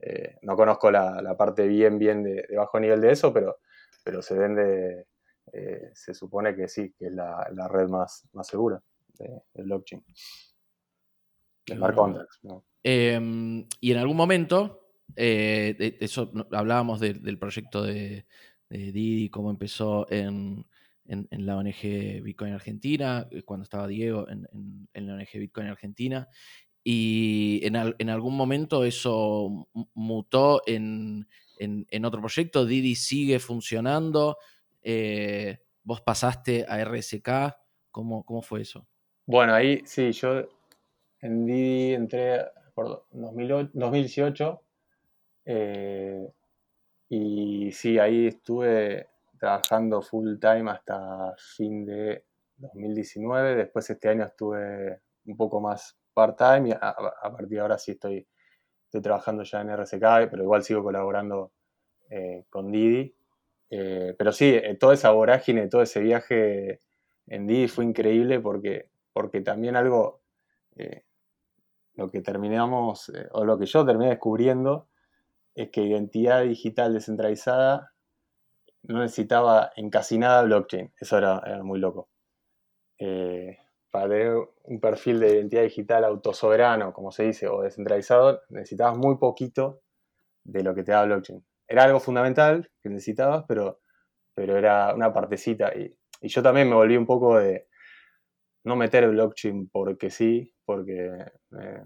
[0.00, 3.58] eh, no conozco la, parte bien, bien de, bajo nivel de eso, pero,
[4.04, 5.06] pero se vende,
[5.52, 8.82] eh, se supone que sí, que es la, red más, más segura
[9.18, 10.04] del blockchain.
[11.66, 12.40] El smart contracts.
[12.82, 18.26] Em, y en algún momento, eh, eso hablábamos del proyecto de,
[18.70, 20.64] de Didi, cómo empezó en
[21.10, 24.46] en, la ONG Bitcoin Argentina, eh, cuando estaba Diego en,
[24.94, 26.28] la ONG Bitcoin Argentina.
[26.82, 27.76] Y en,
[28.08, 31.26] algún momento eso mutó en,
[32.04, 32.64] otro proyecto.
[32.64, 34.38] Didi sigue funcionando.
[34.82, 37.56] Eh, vos pasaste a RSK.
[37.90, 38.86] ¿Cómo, ¿Cómo, fue eso?
[39.26, 40.48] Bueno, ahí sí, yo
[41.20, 44.62] en Didi entré por 2018.
[45.44, 46.28] Eh,
[47.08, 49.08] y sí, ahí estuve
[49.40, 52.26] trabajando full time hasta fin de
[52.58, 53.56] 2019.
[53.56, 58.28] Después este año estuve un poco más part-time y a, partir de ahora sí estoy,
[58.84, 61.52] estoy trabajando ya en RSK, pero igual sigo colaborando
[62.10, 63.16] eh, con Didi.
[63.70, 66.80] Eh, pero sí, eh, toda esa vorágine, todo ese viaje
[67.26, 70.20] en Didi fue increíble porque, porque también algo,
[71.94, 74.88] lo que terminamos, o lo que yo terminé descubriendo,
[75.54, 77.92] es que identidad digital descentralizada
[78.82, 80.92] no necesitaba en casi nada blockchain.
[81.00, 82.08] Eso era, muy loco.
[82.98, 83.58] Eh,
[83.90, 89.16] para tener un perfil de identidad digital autosoberano, como se dice, o descentralizado, necesitabas muy
[89.18, 89.82] poquito
[90.44, 91.44] de lo que te da blockchain.
[91.66, 93.80] Era algo fundamental que necesitabas, pero,
[94.34, 95.74] pero era una partecita.
[95.76, 97.68] Y, y yo también me volví un poco de
[98.64, 101.10] no meter blockchain porque sí, porque
[101.58, 101.82] eh,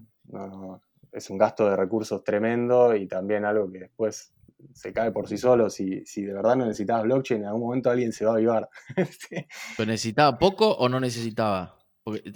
[1.11, 4.34] es un gasto de recursos tremendo y también algo que después
[4.73, 5.69] se cae por sí solo.
[5.69, 8.69] Si, si de verdad no necesitabas blockchain, en algún momento alguien se va a avivar.
[9.77, 11.77] ¿Pero necesitaba poco o no necesitaba?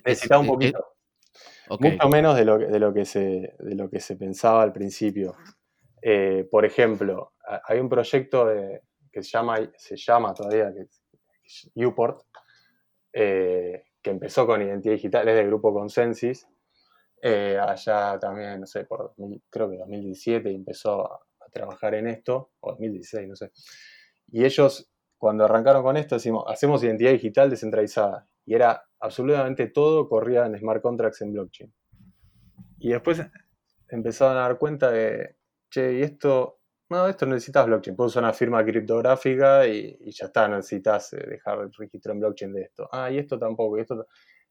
[0.05, 0.85] necesitaba un poquito.
[1.79, 5.35] Mucho menos de lo, de, lo que se, de lo que se pensaba al principio.
[6.01, 7.33] Eh, por ejemplo,
[7.65, 8.47] hay un proyecto
[9.11, 10.87] que se llama, se llama todavía que
[11.85, 12.21] Uport,
[13.13, 16.47] eh, que empezó con identidad digital, es del grupo Consensus,
[17.21, 19.13] eh, allá también, no sé, por
[19.49, 23.51] creo que 2017 empezó a, trabajar en esto, o 2016, no sé.
[24.31, 28.27] Y ellos, cuando arrancaron con esto, decimos, hacemos identidad digital descentralizada.
[28.45, 31.73] Y era absolutamente todo corría en smart contracts en blockchain.
[32.79, 33.21] Y después
[33.89, 35.35] empezaron a dar cuenta de,
[35.69, 40.47] che, y esto, no, esto necesitas blockchain, puedes usar una firma criptográfica y, ya está,
[40.47, 42.87] necesitas eh, dejar el registro en blockchain de esto.
[42.91, 44.07] Ah, y esto tampoco, y esto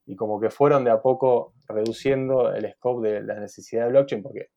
[0.09, 4.23] y como que fueron de a poco reduciendo el scope de la necesidad de blockchain,
[4.23, 4.49] porque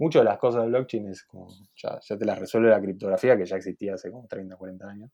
[0.00, 1.46] muchas de las cosas de blockchain es como,
[1.76, 5.10] ya, te las resuelve la criptografía, que ya existía hace como 30, 40 años.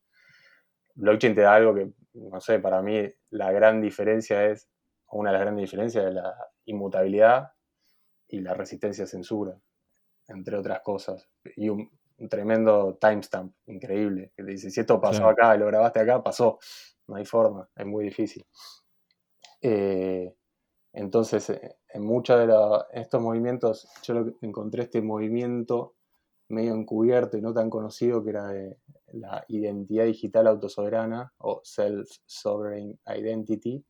[0.95, 4.69] Blockchain te da algo que, no sé, para mí la gran diferencia es,
[5.11, 6.35] una de las grandes diferencias es la
[6.67, 7.53] inmutabilidad
[8.29, 9.59] y la resistencia a censura,
[10.29, 11.29] entre otras cosas.
[11.57, 11.91] Y un,
[12.31, 16.59] tremendo timestamp increíble, que te dice, si esto pasó acá y lo grabaste acá, pasó.
[17.09, 18.47] No hay forma, es muy difícil.
[19.61, 20.33] Eh,
[20.97, 25.95] entonces, eh, en muchos de estos movimientos, yo encontré este movimiento
[26.49, 28.79] medio encubierto y no tan conocido que era de
[29.09, 33.85] la identidad digital autosoberana o Self-Sovereign Identity,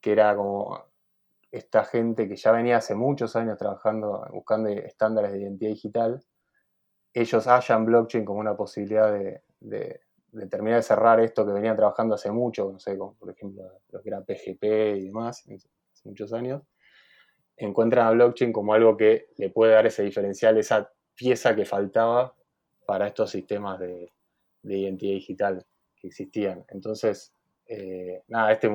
[0.00, 0.82] que era como
[1.52, 6.24] esta gente que ya venía hace muchos años trabajando, buscando estándares de identidad digital,
[7.14, 10.00] ellos hallan blockchain como una posibilidad de,
[10.50, 14.08] terminar de cerrar esto que venían trabajando hace mucho, no sé, por ejemplo lo que
[14.08, 14.64] era PGP
[14.96, 15.44] y demás,
[16.06, 16.62] muchos años,
[17.56, 22.34] encuentran a blockchain como algo que le puede dar ese diferencial, esa pieza que faltaba
[22.86, 24.12] para estos sistemas de,
[24.62, 26.64] identidad digital que existían.
[26.68, 27.32] Entonces,
[27.66, 28.68] eh, nada, este,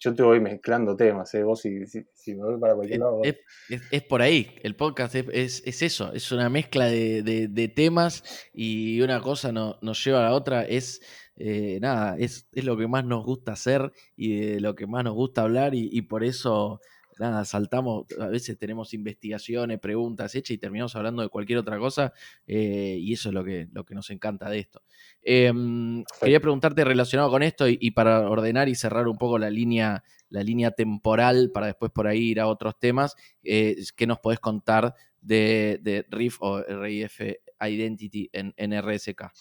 [0.00, 1.42] yo te voy mezclando temas, ¿eh?
[1.42, 3.22] vos si, si, me voy para cualquier lado.
[3.24, 9.52] Es, por ahí, el podcast es, eso, es una mezcla de, temas y una cosa
[9.52, 11.00] nos lleva a la otra, es
[11.38, 15.14] eh, nada, es, lo que más nos gusta hacer y de lo que más nos
[15.14, 16.80] gusta hablar y por eso
[17.18, 22.12] nada, saltamos, a veces tenemos investigaciones, preguntas hechas y terminamos hablando de cualquier otra cosa
[22.46, 24.82] eh, y eso es lo que, lo que nos encanta de esto.
[25.22, 30.02] Em, quería preguntarte relacionado con esto y, para ordenar y cerrar un poco la línea,
[30.28, 34.40] la línea temporal para después por ahí ir a otros temas, eh, ¿qué nos podés
[34.40, 37.20] contar de, de RIF o RIF
[37.60, 39.32] Identity en, en RSK?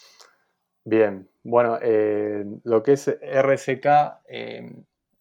[0.89, 3.85] Bien, bueno, eh, lo que es RSK,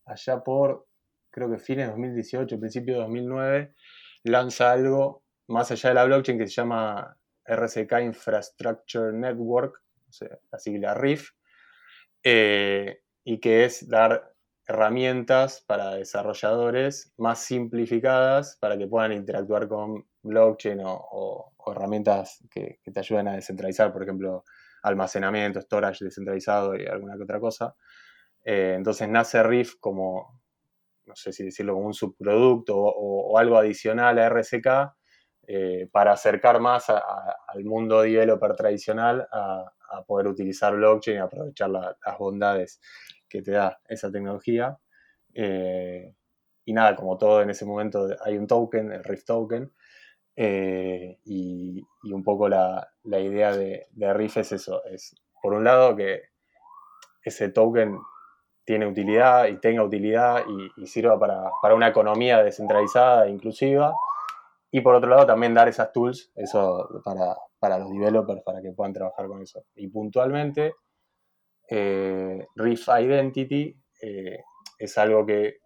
[0.05, 0.87] allá por
[1.29, 3.75] creo que fines de 2018, principio de 2009,
[4.23, 10.39] lanza algo más allá de la blockchain que se llama RSK Infrastructure Network, o sea,
[10.53, 11.31] la sigla RIF,
[12.23, 14.37] eh, y que es dar
[14.69, 23.01] herramientas para desarrolladores más simplificadas para que puedan interactuar con blockchain o, herramientas que, te
[23.01, 24.45] ayuden a descentralizar, por ejemplo,
[24.87, 27.75] almacenamiento, storage descentralizado y alguna que otra cosa.
[28.45, 30.41] Eh, entonces nace RIF como,
[31.07, 34.67] no sé si decirlo como un subproducto o, algo adicional a RSK
[35.49, 39.73] eh, para acercar más al mundo developer tradicional a,
[40.07, 42.81] poder utilizar blockchain y aprovechar las bondades
[43.29, 44.77] que te da esa tecnología.
[45.33, 46.13] Eh,
[46.65, 49.73] y nada, como todo en ese momento hay un token, el RIF token,
[50.37, 51.83] eh, y,
[52.13, 56.23] un poco la, idea de, de RIF es eso, es por un lado que
[57.23, 57.99] ese token
[58.67, 60.45] tiene utilidad y tenga utilidad
[60.77, 63.95] y, sirva para, una economía descentralizada e inclusiva.
[64.71, 68.93] Y por otro lado, también dar esas tools eso para, los developers para que puedan
[68.93, 69.65] trabajar con eso.
[69.77, 70.75] Y puntualmente,
[71.71, 74.41] eh, Riff Identity eh,
[74.79, 75.59] es algo que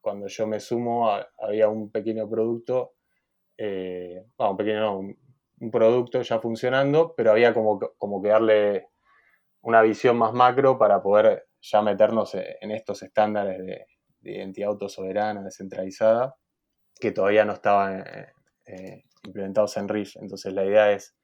[0.00, 2.94] cuando yo me sumo había un pequeño producto,
[3.58, 5.16] eh, un pequeño un,
[5.72, 8.86] producto ya funcionando, pero había como, como que darle
[9.62, 13.86] una visión más macro para poder ya meternos e, en estos estándares de,
[14.20, 16.34] identidad autosoberana, descentralizada,
[17.00, 18.26] que todavía no estaban eh,
[18.66, 20.16] eh, implementados en RIF.
[20.16, 21.16] Entonces la idea es,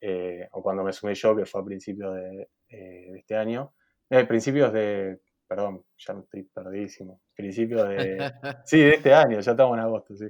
[0.00, 3.74] eh, o cuando me sumé yo, que fue a principios de, este año,
[4.28, 5.18] principios de
[5.48, 7.20] perdón, ya me estoy perdidísimo.
[7.34, 8.32] Principio de.
[8.64, 10.26] sí, de este año, ya estamos en agosto, sí.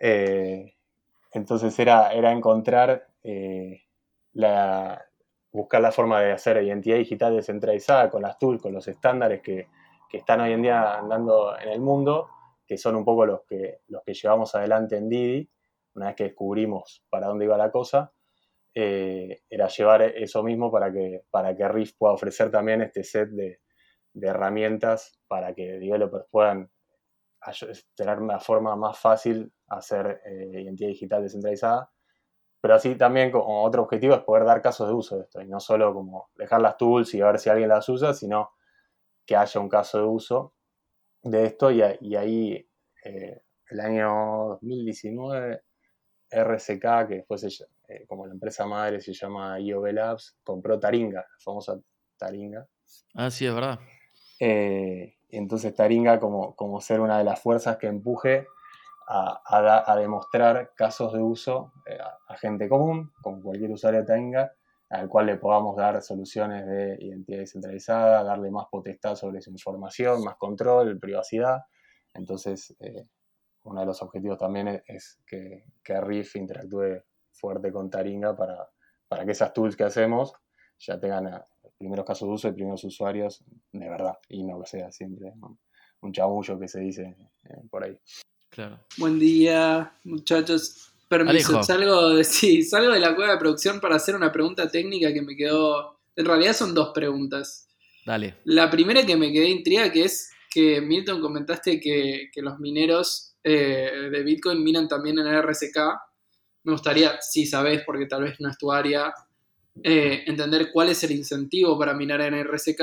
[0.00, 0.74] Eh,
[1.32, 3.82] entonces era, era encontrar eh,
[4.32, 5.04] la,
[5.52, 9.68] buscar la forma de hacer identidad digital descentralizada con las tools, con los estándares que,
[10.08, 12.28] que, están hoy en día andando en el mundo,
[12.66, 15.50] que son un poco los que, los que llevamos adelante en Didi,
[15.94, 18.12] una vez que descubrimos para dónde iba la cosa,
[18.74, 23.30] eh, era llevar eso mismo para que, para que Riff pueda ofrecer también este set
[23.30, 23.60] de,
[24.12, 26.70] de herramientas para que developers puedan
[27.94, 31.90] tener una forma más fácil hacer eh, identidad digital descentralizada.
[32.60, 35.46] Pero así también como otro objetivo es poder dar casos de uso de esto y
[35.46, 38.50] no solo como dejar las tools y ver si alguien las usa, sino
[39.24, 40.54] que haya un caso de uso
[41.22, 42.68] de esto y, y ahí
[43.04, 45.62] el año 2019
[46.30, 47.44] RSK, que después
[47.88, 51.78] eh, como la empresa madre se llama IOB Labs, compró Taringa, la famosa
[52.16, 52.66] Taringa.
[53.14, 53.78] Ah, sí, es verdad.
[54.40, 58.46] Eh, entonces Taringa como, como ser una de las fuerzas que empuje
[59.06, 61.98] a, demostrar casos de uso eh,
[62.28, 64.52] a, gente común, como cualquier usuario Taringa,
[64.90, 70.22] al cual le podamos dar soluciones de identidad descentralizada, darle más potestad sobre su información,
[70.24, 71.62] más control, privacidad.
[72.14, 72.74] Entonces,
[73.64, 77.02] uno de los objetivos también es, que, que, Riff interactúe
[77.32, 78.68] fuerte con Taringa para,
[79.08, 80.34] para que esas tools que hacemos
[80.78, 81.40] ya tengan eh,
[81.78, 85.32] primeros casos de uso y primeros usuarios de verdad y no que sea siempre
[86.00, 87.98] un chabullo que se dice eh, por ahí.
[88.50, 88.80] Claro.
[88.96, 90.92] Buen día, muchachos.
[91.08, 95.12] Permiso, salgo de, sí, salgo de la cueva de producción para hacer una pregunta técnica
[95.12, 96.00] que me quedó.
[96.16, 97.68] En realidad son dos preguntas.
[98.04, 98.36] Dale.
[98.44, 103.36] La primera que me quedé intriga que es que Milton comentaste que, que los mineros
[103.44, 105.78] eh, de Bitcoin minan también en RSK.
[106.64, 109.14] Me gustaría, si sabes, porque tal vez no es tu área,
[109.84, 112.80] eh, entender cuál es el incentivo para minar en RSK.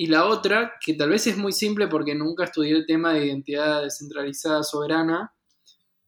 [0.00, 3.26] Y la otra, que tal vez es muy simple porque nunca estudié el tema de
[3.26, 5.34] identidad descentralizada soberana,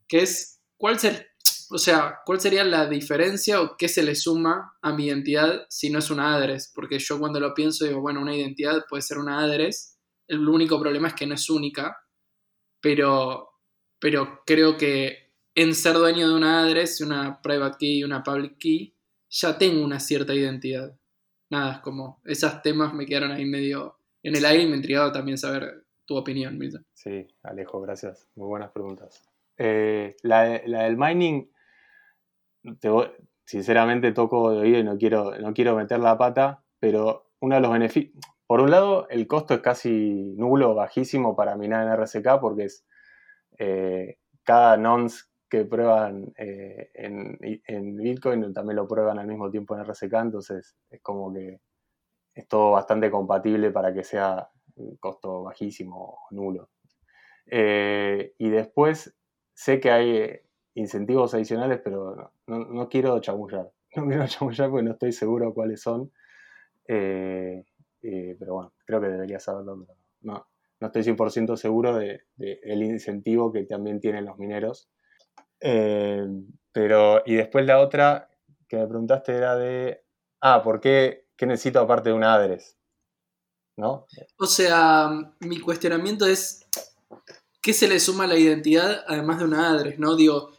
[0.07, 1.31] que es cuál ser,
[1.71, 5.91] o sea, cuál sería la diferencia o qué se le suma a mi identidad si
[5.91, 6.71] no es una address.
[6.73, 9.99] Porque yo cuando lo pienso digo, bueno, una identidad puede ser una address.
[10.29, 11.97] El único problema es que no es única.
[12.81, 13.49] Pero
[13.99, 18.57] pero creo que en ser dueño de una address, una private key y una public
[18.57, 18.97] key,
[19.29, 20.97] ya tengo una cierta identidad.
[21.51, 25.13] Nada, es como esos temas me quedaron ahí medio en el aire y me intrigaba
[25.13, 26.87] también saber tu opinión, Milton.
[26.95, 28.29] Sí, Alejo, gracias.
[28.37, 29.23] Muy buenas preguntas.
[29.57, 31.51] Eh, la, del mining,
[33.45, 37.61] sinceramente toco de oído y no quiero, no quiero meter la pata, pero uno de
[37.61, 38.15] los beneficios,
[38.47, 42.85] por un lado, el costo es casi nulo, bajísimo para minar en RSK porque es
[43.59, 49.85] eh, cada nonce que prueban eh, en, Bitcoin también lo prueban al mismo tiempo en
[49.85, 51.61] RSK, entonces es como que
[52.35, 54.49] es todo bastante compatible para que sea
[55.01, 56.71] costo bajísimo o nulo.
[57.47, 59.15] Eh, y después
[59.53, 60.41] sé que hay
[60.75, 63.71] incentivos adicionales, pero no, quiero chamullar.
[63.97, 66.13] No quiero chamullar porque no estoy seguro cuáles son.
[66.87, 67.65] pero
[68.01, 70.47] bueno, creo que debería saberlo, pero no,
[70.79, 74.89] no estoy 100% seguro del de, incentivo que también tienen los mineros.
[75.61, 76.27] Eh,
[76.73, 78.29] pero, y después la otra
[78.69, 80.03] que me preguntaste era de,
[80.41, 82.79] ah, ¿por qué, qué necesito aparte de una address?
[83.77, 84.07] ¿No?
[84.39, 86.67] O sea, mi cuestionamiento es,
[87.63, 89.99] ¿qué se le suma a la identidad además de una address?
[89.99, 90.17] ¿no?
[90.17, 90.53] Digo,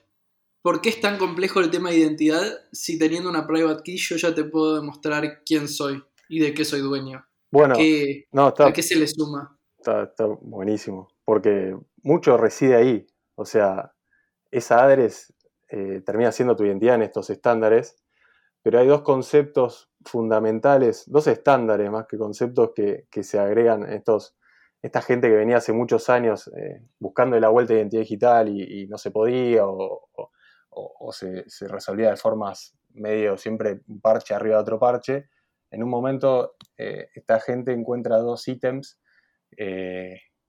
[0.62, 4.18] ¿por qué es tan complejo el tema de identidad si teniendo una private key yo
[4.18, 7.26] ya te puedo demostrar quién soy y de qué soy dueño?
[7.52, 7.76] Bueno,
[8.32, 9.58] no, ¿a qué se le suma?
[9.78, 13.08] Está, buenísimo, porque mucho reside ahí.
[13.36, 13.94] O sea,
[14.52, 15.34] esa address
[15.70, 17.96] eh, termina siendo tu identidad en estos estándares,
[18.62, 24.36] pero hay dos conceptos fundamentales, dos estándares más que conceptos que, se agregan estos,
[24.82, 28.88] esta gente que venía hace muchos años eh, buscando la vuelta de identidad digital y,
[28.88, 30.10] no se podía o,
[31.12, 35.30] se, resolvía de formas medio siempre un parche arriba de otro parche.
[35.72, 39.00] En un momento eh, esta gente encuentra dos ítems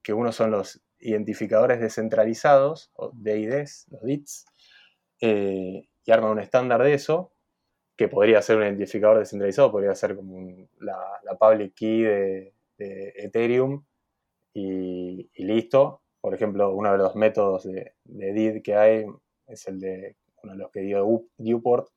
[0.03, 4.47] que uno son los identificadores descentralizados, o DIDs, los DITs,
[5.21, 7.33] eh, y arma un estándar de eso,
[7.97, 10.97] que podría ser un identificador descentralizado, podría ser como la,
[11.39, 13.85] public key de, Ethereum
[14.55, 16.03] y, listo.
[16.21, 19.07] Por ejemplo, uno de los métodos de, DID que hay
[19.47, 21.89] es el de uno de los que dio Newport,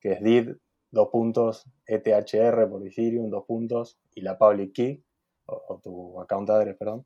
[0.00, 0.56] que es DID,
[0.90, 5.04] dos puntos, ETHR por Ethereum, dos puntos, y la public key
[5.46, 7.04] o, tu account address, perdón,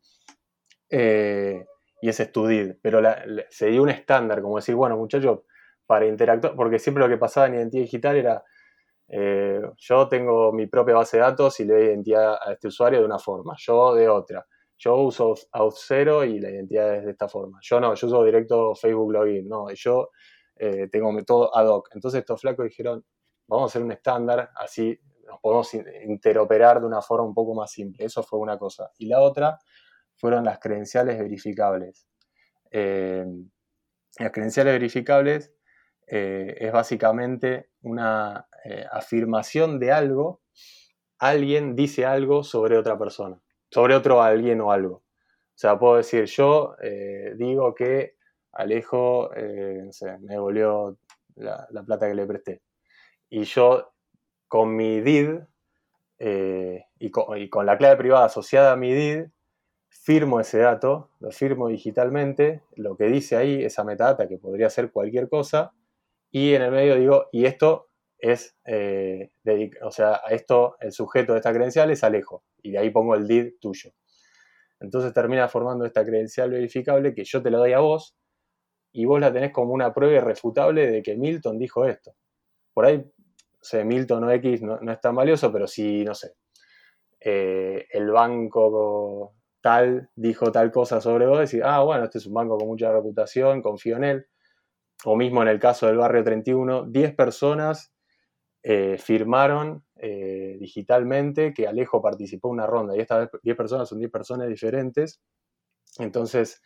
[0.91, 1.65] eh,
[2.01, 2.77] y es tu DID.
[2.83, 3.01] Pero
[3.51, 5.41] se dio un estándar, como decir, bueno, muchachos,
[5.87, 8.45] para interactuar, porque siempre lo que pasaba en identidad digital era,
[9.09, 13.01] eh, yo tengo mi propia base de datos y le doy identidad a este usuario
[13.01, 14.47] de una forma, yo de otra.
[14.77, 17.59] Yo uso Auth0 y la identidad es de esta forma.
[17.63, 20.11] Yo no, yo uso directo Facebook Login, no, yo
[20.57, 21.89] eh, tengo todo ad hoc.
[21.95, 23.05] Entonces estos flacos dijeron,
[23.49, 27.73] vamos a hacer un estándar, así nos podemos interoperar de una forma un poco más
[27.73, 28.05] simple.
[28.05, 28.91] Eso fue una cosa.
[28.99, 29.59] Y la otra
[30.19, 32.07] fueron las credenciales verificables.
[32.71, 33.25] Eh,
[34.19, 35.55] las credenciales verificables
[36.07, 40.43] eh, es básicamente una eh, afirmación de algo,
[41.19, 43.41] alguien dice algo sobre otra persona,
[43.71, 44.97] sobre otro alguien o algo.
[44.97, 46.77] O sea, puedo decir, yo
[47.35, 48.15] digo que
[48.53, 50.99] Alejo, me devolvió
[51.35, 52.63] la, plata que le presté.
[53.29, 53.93] Y yo,
[54.47, 55.41] con mi DID
[56.21, 59.25] y con, la clave privada asociada a mi DID,
[59.89, 64.91] firmo ese dato, lo firmo digitalmente, lo que dice ahí, esa metadata que podría ser
[64.91, 65.73] cualquier cosa,
[66.31, 69.31] y en el medio digo, y esto es, eh,
[69.83, 73.15] o sea, a esto el sujeto de esta credencial es Alejo, y de ahí pongo
[73.15, 73.93] el DID tuyo.
[74.81, 78.17] Entonces termina formando esta credencial verificable que yo te la doy a vos,
[78.93, 82.15] y vos la tenés como una prueba irrefutable de que Milton dijo esto.
[82.73, 86.35] Por ahí, o sea, Milton o X no, es tan valioso, pero si, no sé,
[87.21, 92.35] eh, el banco tal dijo tal cosa sobre vos, decir, ah, bueno, este es un
[92.35, 94.27] banco con mucha reputación, confío en él.
[95.05, 97.93] O mismo en el caso del barrio 31, 10 personas
[98.63, 103.99] eh, firmaron eh, digitalmente que Alejo participó en una ronda y estas 10 personas son
[104.01, 105.21] 10 personas diferentes.
[105.99, 106.61] Entonces,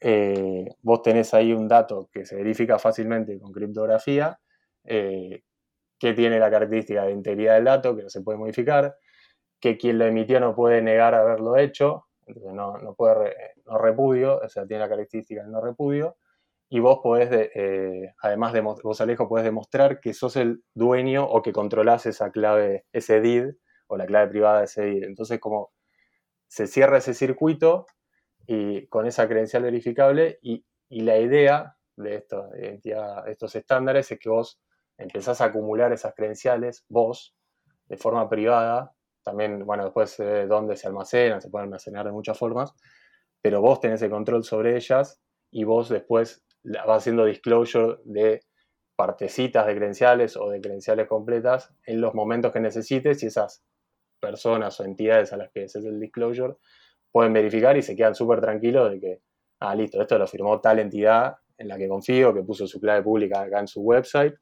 [0.00, 4.38] eh, vos tenés ahí un dato que se verifica fácilmente con criptografía,
[4.84, 8.96] que tiene la característica de integridad del dato, que no se puede modificar,
[9.60, 13.34] que quien lo emitió no puede negar haberlo hecho, no, no, puede,
[13.66, 16.16] no repudio, o sea, tiene la característica del no repudio,
[16.68, 21.42] y vos podés, eh, además de vos Alejo, podés demostrar que sos el dueño o
[21.42, 23.54] que controlás esa clave, ese DID,
[23.86, 25.04] o la clave privada de ese DID.
[25.04, 25.72] Entonces, como
[26.48, 27.86] se cierra ese circuito
[28.46, 32.80] y con esa credencial verificable, y, la idea de, esto, de
[33.26, 34.60] estos estándares es que vos
[34.96, 37.34] empezás a acumular esas credenciales, vos,
[37.86, 38.94] de forma privada,
[39.24, 42.72] también, bueno, después ve dónde se almacenan, se pueden almacenar de muchas formas,
[43.42, 45.20] pero vos tenés el control sobre ellas
[45.50, 48.42] y vos después vas haciendo disclosure de
[48.96, 53.64] partecitas de credenciales o de credenciales completas en los momentos que necesites y esas
[54.20, 56.54] personas o entidades a las que haces el disclosure
[57.10, 59.22] pueden verificar y se quedan súper tranquilos de que,
[59.60, 63.02] ah, listo, esto lo firmó tal entidad en la que confío, que puso su clave
[63.02, 64.34] pública acá en su website,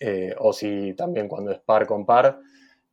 [0.00, 2.38] eh, o si también cuando es par con par,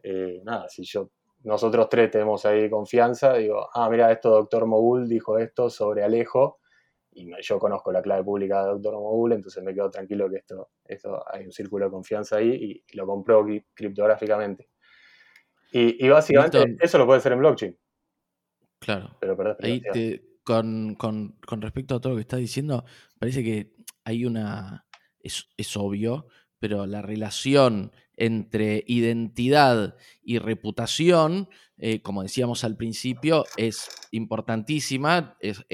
[0.04, 1.12] eh, nada, si yo,
[1.44, 6.60] nosotros tres tenemos ahí confianza, digo, ah, mira, esto doctor Mogul dijo esto sobre Alejo,
[7.12, 10.72] y yo conozco la clave pública de doctor Mogul, entonces me quedo tranquilo que esto,
[10.86, 14.70] esto hay un círculo de confianza ahí y, lo compró criptográficamente.
[15.72, 17.78] Y, básicamente eso lo puede hacer en blockchain.
[18.80, 19.18] Claro.
[19.20, 19.82] Pero ahí
[20.44, 22.84] con, con, con, respecto a todo lo que estás diciendo,
[23.18, 23.74] parece que
[24.04, 24.86] hay una.
[25.20, 26.28] Es, es obvio,
[26.60, 35.66] pero la relación entre identidad y reputación, eh, como decíamos al principio, es importantísima, es,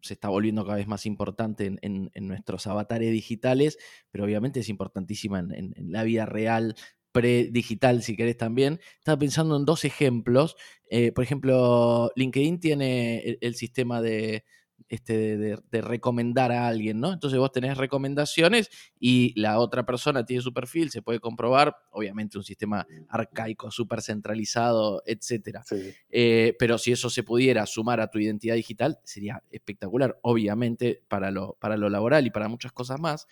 [0.00, 3.78] se está volviendo cada vez más importante en, nuestros avatares digitales,
[4.10, 6.76] pero obviamente es importantísima en, la vida real,
[7.12, 8.78] pre-digital, si querés también.
[8.98, 10.56] Estaba pensando en dos ejemplos.
[10.88, 14.44] Eh, por ejemplo, LinkedIn tiene el sistema de,
[14.88, 17.12] este, de, recomendar a alguien, ¿no?
[17.12, 22.38] Entonces vos tenés recomendaciones y la otra persona tiene su perfil, se puede comprobar, obviamente
[22.38, 25.64] un sistema arcaico, súper centralizado, etcétera.
[26.10, 31.30] Eh, pero si eso se pudiera sumar a tu identidad digital, sería espectacular, obviamente, para
[31.30, 33.26] lo, para lo laboral y para muchas cosas más.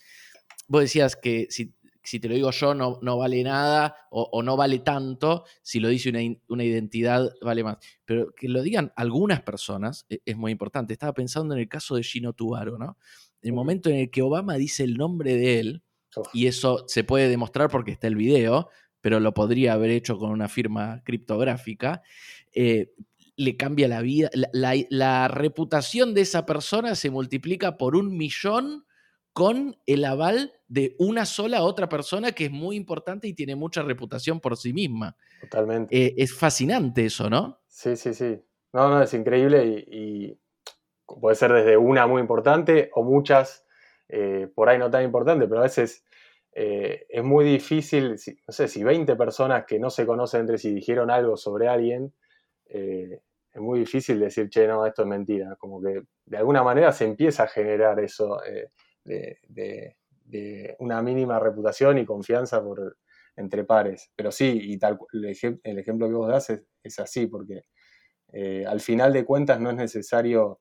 [0.67, 1.73] Vos decías que si
[2.09, 5.89] si te lo digo yo, no, no vale nada o, no vale tanto, si lo
[5.89, 6.09] dice
[6.49, 7.77] una, identidad, vale más.
[8.07, 10.95] Pero que lo digan algunas personas e, es, muy importante.
[10.95, 12.97] Estaba pensando en el caso de Gino Tubaro, ¿no?
[13.43, 15.83] El momento en el que Obama dice el nombre de él,
[16.33, 18.71] y eso se puede demostrar porque está el video,
[19.03, 22.03] pero lo podría haber hecho con una firma criptográfica,
[22.55, 22.95] eh,
[23.37, 24.31] le cambia la vida.
[24.33, 28.87] la, reputación de esa persona se multiplica por un millón
[29.33, 33.83] con el aval de una sola otra persona que es muy importante y tiene mucha
[33.83, 35.17] reputación por sí misma.
[35.41, 35.97] Totalmente.
[35.97, 37.61] Eh, es fascinante eso, ¿no?
[37.69, 38.41] Sí, sí, sí.
[38.73, 40.39] No, no, es increíble y,
[41.07, 43.65] puede ser desde una muy importante o muchas
[44.09, 46.05] eh, por ahí no tan importantes, pero a veces
[46.53, 50.75] eh, es muy difícil, no sé, si 20 personas que no se conocen entre sí
[50.75, 52.13] dijeron algo sobre alguien,
[52.67, 53.21] es
[53.55, 55.57] muy difícil decir, che, no, esto es mentira.
[55.57, 58.39] Como que de alguna manera se empieza a generar eso
[59.05, 59.97] de,
[60.79, 62.99] una mínima reputación y confianza por
[63.37, 64.11] entre pares.
[64.17, 67.63] Pero sí, y tal, el, el ejemplo que vos das es, así, porque
[68.33, 70.61] eh, al final de cuentas no es necesario,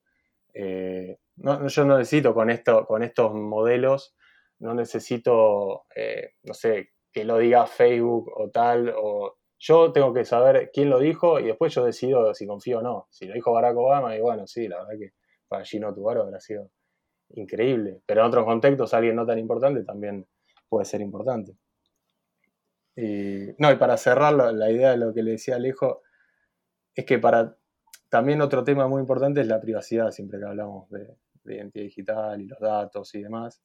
[0.53, 4.15] eh, no, yo no necesito con, esto, con estos modelos,
[4.59, 10.25] no necesito, eh, no sé, que lo diga Facebook o tal, o yo tengo que
[10.25, 13.07] saber quién lo dijo y después yo decido si confío o no.
[13.09, 15.13] Si lo dijo Barack Obama, y bueno, sí, la verdad que
[15.47, 16.69] para Gino Tubaro habrá sido
[17.29, 18.01] increíble.
[18.05, 20.27] Pero en otros contextos, alguien no tan importante también
[20.69, 21.55] puede ser importante.
[22.95, 26.01] Y, no, y para cerrar la, idea de lo que le decía Alejo,
[26.95, 27.55] es que para
[28.09, 31.15] también otro tema muy importante es la privacidad, siempre que hablamos de,
[31.45, 33.61] identidad digital y los datos y demás.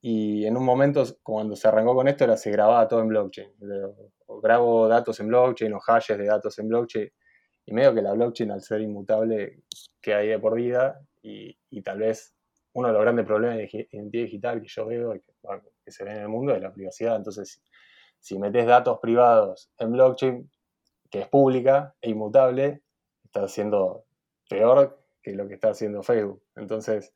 [0.00, 3.50] Y en un momento, cuando se arrancó con esto, era, se grababa todo en blockchain.
[4.26, 7.10] O grabo datos en blockchain o hashes de datos en blockchain.
[7.66, 9.62] Y medio que la blockchain, al ser inmutable,
[10.00, 11.00] que hay de por vida.
[11.22, 12.33] Y, y tal vez
[12.74, 15.22] uno de los grandes problemas de identidad digital que yo veo, que,
[15.84, 17.16] que se ve en el mundo, es la privacidad.
[17.16, 17.62] Entonces,
[18.18, 20.50] si metes datos privados en blockchain,
[21.10, 22.82] que es pública e inmutable,
[23.24, 24.04] está haciendo
[24.48, 26.42] peor que lo que está haciendo Facebook.
[26.56, 27.14] Entonces,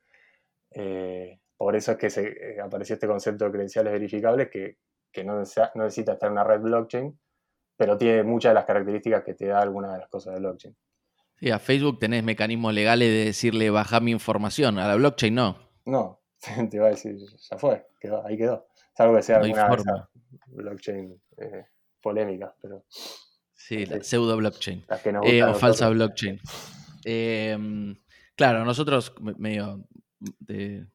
[0.71, 4.77] eh, por eso es que se, eh, apareció este concepto de credenciales verificables que,
[5.25, 7.19] no, necesita estar en una red blockchain,
[7.77, 10.77] pero tiene muchas de las características que te da alguna de las cosas de blockchain.
[11.41, 15.59] Sí, a Facebook tenés mecanismos legales de decirle baja mi información, a la blockchain no.
[15.85, 16.21] No,
[16.71, 17.87] te va a decir, ya fue,
[18.25, 18.67] ahí quedó.
[18.97, 20.09] Salvo que sea alguna
[20.49, 21.67] blockchain eh,
[22.01, 22.85] polémica, pero.
[23.55, 24.85] Sí, la pseudo blockchain.
[25.25, 26.41] Eh, o falsa blockchain.
[27.05, 27.97] Em,
[28.35, 29.85] claro, nosotros medio
[30.19, 30.87] de,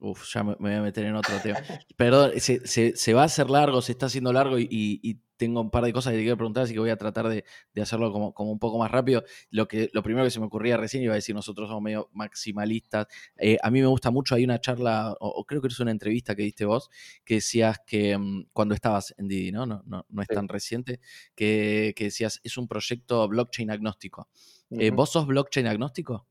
[0.00, 1.58] Uf, ya me, voy a meter en otro tema.
[1.96, 5.92] Perdón, se, va a hacer largo, se está haciendo largo y, tengo un par de
[5.92, 7.44] cosas que te quiero preguntar, así que voy a tratar de,
[7.80, 9.22] hacerlo como, un poco más rápido.
[9.50, 12.10] Lo, que, lo primero que se me ocurría recién, iba a decir, nosotros somos medio
[12.12, 13.06] maximalistas.
[13.36, 16.34] Eh, a mí me gusta mucho, hay una charla, o, creo que es una entrevista
[16.34, 16.90] que diste vos,
[17.24, 19.64] que decías que mm, cuando estabas en Didi, ¿no?
[19.64, 20.98] No, no, no es tan reciente,
[21.36, 24.28] que, decías, es un proyecto blockchain agnóstico.
[24.70, 26.26] Eh, ¿Vos sos blockchain agnóstico?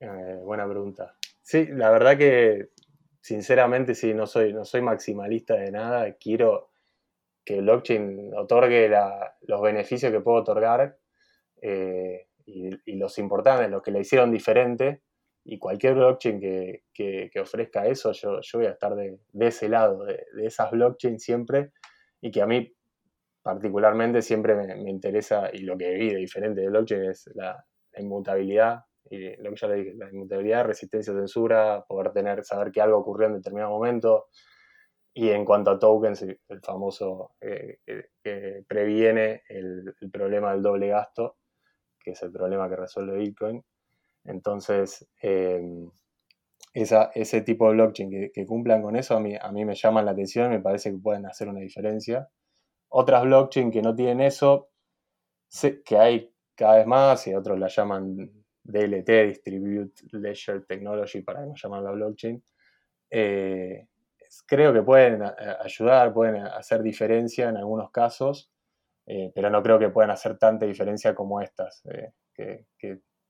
[0.00, 1.17] Eh, buena pregunta.
[1.48, 2.68] Sí, la verdad que
[3.22, 6.12] sinceramente sí, no soy, no soy maximalista de nada.
[6.16, 6.72] Quiero
[7.42, 8.90] que blockchain otorgue
[9.46, 10.98] los beneficios que puedo otorgar
[11.62, 15.00] eh, y, los importantes, los que le hicieron diferente.
[15.42, 20.26] Y cualquier blockchain que, ofrezca eso, yo, yo, voy a estar de, ese lado, de,
[20.42, 21.72] esas blockchains siempre.
[22.20, 22.76] Y que a mí
[23.40, 27.64] particularmente siempre me, interesa, y lo que vi de diferente de blockchain es la
[27.96, 32.70] inmutabilidad, y lo que ya le dije, la inmutabilidad, resistencia a censura, poder tener, saber
[32.72, 34.26] que algo ocurrió en determinado momento.
[35.14, 37.78] Y en cuanto a tokens, el famoso eh,
[38.22, 41.38] que, previene el, problema del doble gasto,
[41.98, 43.64] que es el problema que resuelve Bitcoin.
[44.24, 45.90] Entonces, em,
[46.74, 50.12] ese tipo de blockchain que, cumplan con eso a mí, a mí me llaman la
[50.12, 52.28] atención, me parece que pueden hacer una diferencia.
[52.88, 54.68] Otras blockchain que no tienen eso,
[55.84, 58.37] que hay cada vez más y otros la llaman
[58.68, 62.42] DLT, Distribute Ledger Technology, para no llamarla blockchain,
[63.10, 63.88] eh,
[64.46, 68.50] creo que pueden eh, ayudar, pueden hacer diferencia en algunos casos,
[69.06, 71.82] eh, pero no creo que puedan hacer tanta diferencia como estas,
[72.34, 72.66] que,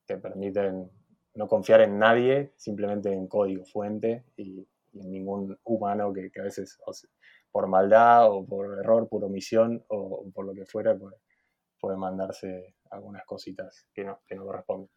[0.04, 0.90] te permiten
[1.34, 6.78] no confiar en nadie, simplemente en código fuente y, en ningún humano que, a veces
[7.52, 10.98] por maldad o por error, por omisión o, por lo que fuera
[11.78, 14.88] puede, mandarse algunas cositas que no, que no corresponden.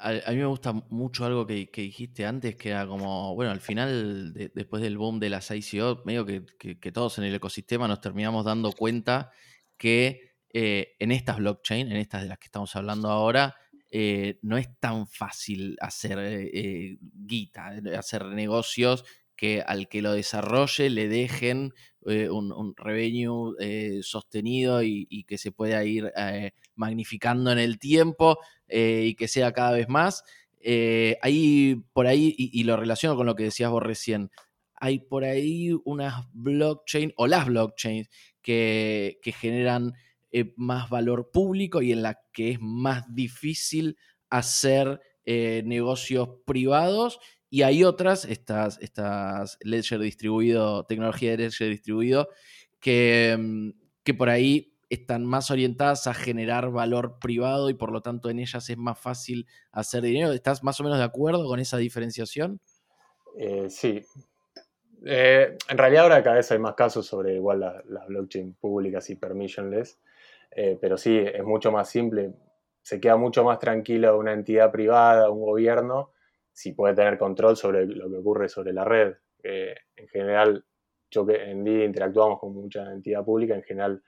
[0.00, 4.32] A, mí me gusta mucho algo que, dijiste antes, que era como, bueno, al final,
[4.32, 8.72] después del boom de las ICO, medio que, todos en el ecosistema nos terminamos dando
[8.72, 9.30] cuenta
[9.76, 13.56] que eh, en estas blockchain, en estas de las que estamos hablando ahora,
[13.90, 19.04] eh, no es tan fácil hacer eh, guita, hacer negocios
[19.36, 23.54] que al que lo desarrolle le dejen un, revenue
[24.02, 26.12] sostenido y, que se pueda ir
[26.76, 28.38] magnificando en el tiempo
[28.68, 30.24] eh, y que sea cada vez más.
[30.60, 34.30] Eh, ahí, por ahí, y, lo relaciono con lo que decías vos recién,
[34.74, 38.08] hay por ahí unas blockchain o las blockchains
[38.40, 39.92] que, generan
[40.32, 43.96] eh, más valor público y en la que es más difícil
[44.30, 47.18] hacer negocios privados.
[47.54, 52.28] Y hay otras, estas, estas ledger distribuido, tecnología de ledger distribuido,
[52.80, 53.70] que, mm,
[54.02, 58.40] que por ahí están más orientadas a generar valor privado y por lo tanto en
[58.40, 60.32] ellas es más fácil hacer dinero.
[60.32, 62.58] ¿Estás más o menos de acuerdo con esa diferenciación?
[63.38, 64.04] Eh, sí.
[65.06, 69.14] Eh, en realidad ahora cada vez hay más casos sobre igual las blockchain públicas y
[69.14, 70.00] permissionless,
[70.50, 72.32] eh, pero sí, es mucho más simple.
[72.82, 76.13] Se queda mucho más tranquilo una entidad privada, un gobierno,
[76.54, 79.14] si puede tener control sobre lo que ocurre sobre la red.
[79.42, 80.64] en general,
[81.10, 84.02] yo que en Didi interactuamos con mucha entidad pública, en general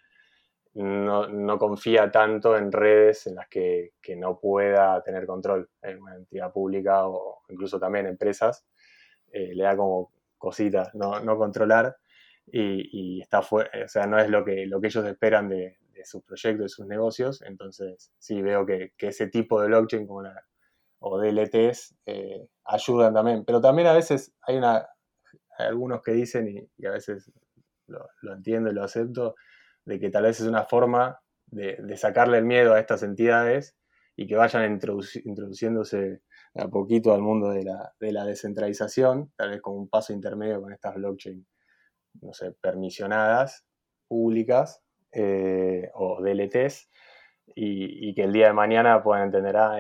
[0.75, 6.53] no, confía tanto en redes en las que, no pueda tener control en una entidad
[6.53, 8.67] pública o incluso también empresas.
[9.33, 11.97] Eh, le da como cositas no, no controlar
[12.47, 16.23] y, está fuera, o sea, no es lo que, lo que ellos esperan de, sus
[16.23, 17.43] proyectos, de sus negocios.
[17.43, 20.45] Entonces, sí veo que, ese tipo de blockchain como la,
[21.09, 23.45] o DLTs eh, ayudan también.
[23.45, 24.87] Pero también a veces hay, una,
[25.59, 27.31] algunos que dicen, y, a veces
[27.87, 29.37] lo, entiendo y lo acepto,
[29.85, 33.77] de que tal vez es una forma de, sacarle el miedo a estas entidades
[34.17, 36.23] y que vayan introduciéndose
[36.55, 40.61] a poquito al mundo de la, de la descentralización, tal vez como un paso intermedio
[40.61, 41.47] con estas blockchain
[42.23, 43.65] no sé, permisionadas,
[44.09, 46.91] públicas eh, o DLTs,
[47.55, 49.79] y, que el día de mañana puedan entender, ah,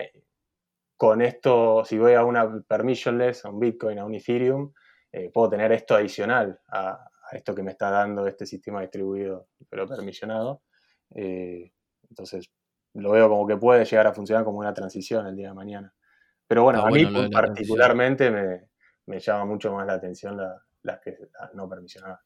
[0.96, 4.72] con esto, si voy a una permissionless, a un Bitcoin, a un Ethereum,
[5.12, 9.86] eh, puedo tener esto adicional a, esto que me está dando este sistema distribuido, pero
[9.88, 10.62] permisionado.
[11.14, 11.72] Eh,
[12.08, 12.50] entonces,
[12.94, 15.92] lo veo como que puede llegar a funcionar como una transición el día de mañana.
[16.46, 18.68] Pero bueno, a mí particularmente me,
[19.06, 20.40] me, llama mucho más la atención
[20.82, 21.16] las que
[21.54, 22.20] no permisionadas.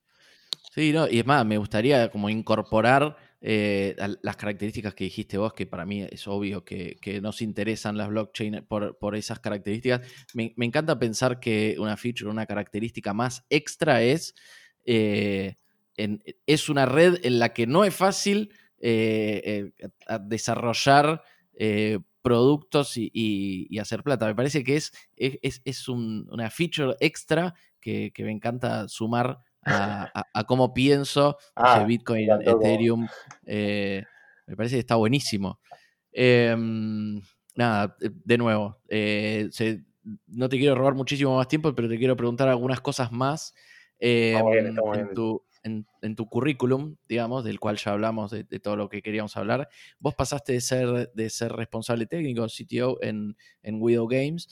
[0.71, 5.55] Sí, no, y es más, me gustaría como incorporar eh, las características que dijiste vos,
[5.55, 10.03] que para mí es obvio que, nos interesan las blockchain por, esas características.
[10.35, 14.35] Me, encanta pensar que una feature, una característica más extra es,
[14.85, 15.57] eh,
[15.97, 19.73] es una red en la que no es fácil eh,
[20.23, 21.23] desarrollar
[22.21, 24.27] productos y, hacer plata.
[24.27, 31.37] Me parece que es, es, una feature extra que me encanta sumar a, cómo pienso
[31.57, 33.07] ah, Bitcoin, Ethereum.
[33.47, 34.03] Eh,
[34.47, 35.61] me parece que está buenísimo.
[36.13, 37.21] Em,
[37.55, 39.49] nada, eh, de nuevo, eh,
[40.27, 43.55] no te quiero robar muchísimo más tiempo, pero te quiero preguntar algunas cosas más.
[43.99, 44.39] Em,
[44.95, 49.37] en, tu, en, tu, currículum, digamos, del cual ya hablamos de, todo lo que queríamos
[49.37, 49.69] hablar,
[49.99, 54.49] vos pasaste de ser, de ser responsable técnico, CTO en, en Widow Games,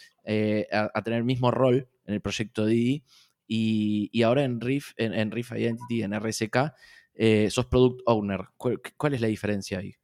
[0.70, 3.04] a, a, tener el mismo rol en el proyecto Didi.
[3.48, 6.74] Y, ahora en Riff, en, Riff Identity, en RSK,
[7.14, 8.40] eh, sos Product Owner.
[8.56, 9.94] ¿Cuál, es la diferencia ahí?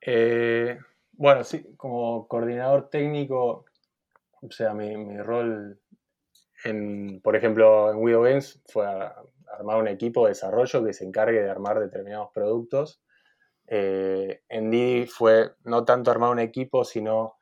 [0.00, 0.78] Eh,
[1.12, 3.66] bueno, sí, como coordinador técnico,
[4.40, 5.80] o sea, mi, rol,
[6.64, 11.42] en, por ejemplo, en Widow Games fue armar un equipo de desarrollo que se encargue
[11.42, 13.02] de armar determinados productos.
[13.66, 17.38] Eh, en Didi fue no tanto armar un equipo, sino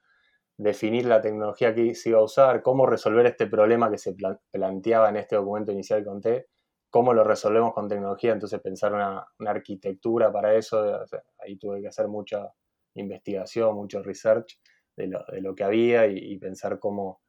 [0.56, 4.14] definir la tecnología que se iba a usar, cómo resolver este problema que se
[4.50, 6.46] planteaba en este documento inicial que conté,
[6.90, 11.04] cómo lo resolvemos con tecnología, entonces pensar una, arquitectura para eso,
[11.38, 12.52] ahí tuve que hacer mucha
[12.94, 14.58] investigación, mucho research
[14.96, 17.20] de lo, que había y, pensar cómo,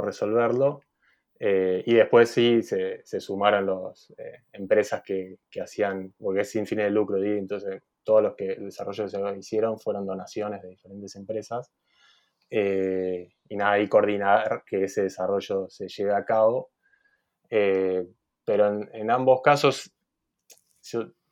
[0.00, 0.82] resolverlo.
[1.40, 6.84] Eh, y después sí se, sumaron las eh, empresas que, hacían, porque es sin fines
[6.84, 11.72] de lucro, entonces todos los que el desarrollo se hicieron fueron donaciones de diferentes empresas.
[12.54, 16.70] Eh, y nada, y coordinar que ese desarrollo se lleve a cabo.
[17.48, 18.06] Eh,
[18.44, 19.90] pero en, ambos casos,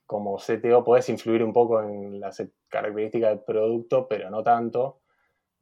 [0.07, 5.01] como CTO, puedes influir un poco en las características del producto, pero no tanto.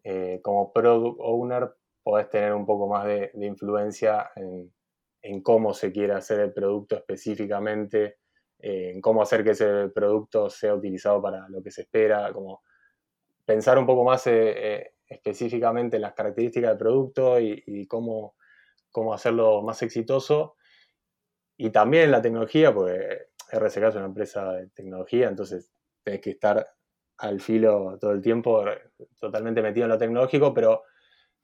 [0.05, 1.74] Eh, como Product Owner,
[2.05, 8.18] podés tener un poco más de, influencia en, cómo se quiere hacer el producto específicamente,
[8.60, 12.62] en cómo hacer que ese producto sea utilizado para lo que se espera, como
[13.44, 14.26] pensar un poco más
[15.09, 18.36] específicamente las características del producto y, cómo,
[18.90, 20.56] cómo, hacerlo más exitoso.
[21.56, 25.72] Y también la tecnología, porque RSK es una empresa de tecnología, entonces
[26.02, 26.66] tenés que estar
[27.18, 28.64] al filo todo el tiempo,
[29.18, 30.85] totalmente metido en lo tecnológico, pero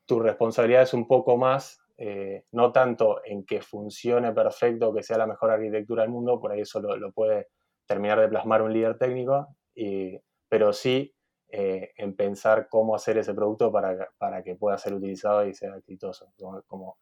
[0.07, 5.19] tu responsabilidad es un poco más, eh, no tanto en que funcione perfecto, que sea
[5.19, 7.49] la mejor arquitectura del mundo, por ahí eso lo, puede
[7.87, 11.14] terminar de plasmar un líder técnico, y, pero sí
[11.57, 15.77] eh, en pensar cómo hacer ese producto para, para, que pueda ser utilizado y sea
[15.77, 16.33] exitoso.
[16.67, 16.99] Como,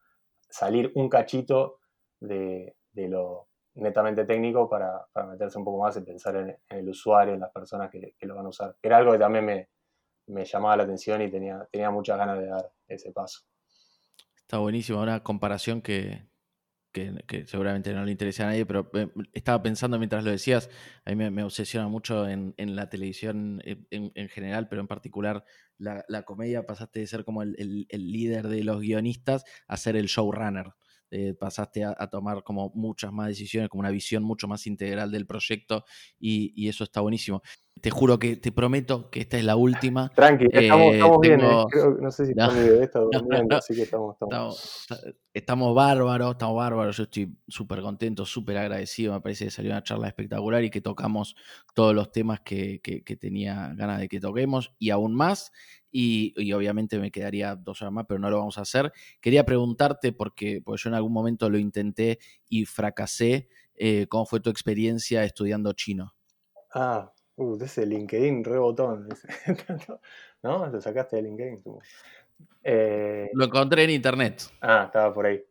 [0.47, 1.79] salir un cachito
[2.21, 6.87] de, de lo netamente técnico para, para, meterse un poco más y pensar en, el
[6.87, 8.77] usuario, en las personas que, que, lo van a usar.
[8.83, 9.71] Era algo que también me,
[10.27, 13.47] me llamaba la atención y tenía, tenía muchas ganas de dar ese paso.
[14.37, 16.27] Está buenísimo, una comparación que,
[16.93, 20.71] que, seguramente no le interesa a nadie, pero eh, estaba pensando mientras lo decías,
[21.05, 25.45] a mí me, obsesiona mucho en, la televisión eh, en, general, pero en particular
[25.79, 30.75] la, comedia, pasaste de ser como el, líder de los guionistas a ser el showrunner.
[31.15, 35.27] Eh, pasaste a, tomar como muchas más decisiones, como una visión mucho más integral del
[35.27, 35.85] proyecto
[36.19, 37.43] y, eso está buenísimo.
[37.81, 40.13] Te juro que te prometo que esta es la última.
[40.15, 41.41] Tranqui, estamos, Eh, estamos bien.
[41.41, 41.65] eh.
[41.71, 43.57] Creo- no sé si No, Tony bebé está durmiendo, no.
[43.57, 44.33] así que estamos, estamos.
[44.33, 46.97] Estamos, estamos bárbaros, estamos bárbaros.
[46.97, 49.13] Yo estoy súper contento, súper agradecido.
[49.15, 51.35] Me parece que salió una charla espectacular y que tocamos
[51.75, 55.51] todos los temas que, que- que tenía ganas de que toquemos y aún más.
[55.91, 58.93] Y, y obviamente me quedaría dos horas más, pero no lo vamos a hacer.
[59.21, 62.19] Quería preguntarte, porque, porque yo en algún momento lo intenté
[62.49, 66.15] y fracasé, eh, ¿cómo fue tu experiencia estudiando chino?
[66.75, 69.09] Ah, uh, ese LinkedIn, rebotón.
[70.43, 70.67] ¿No?
[70.67, 71.63] Lo sacaste de LinkedIn.
[72.65, 74.43] Eh, Lo encontré en internet.
[74.61, 75.43] Ah, estaba por ahí.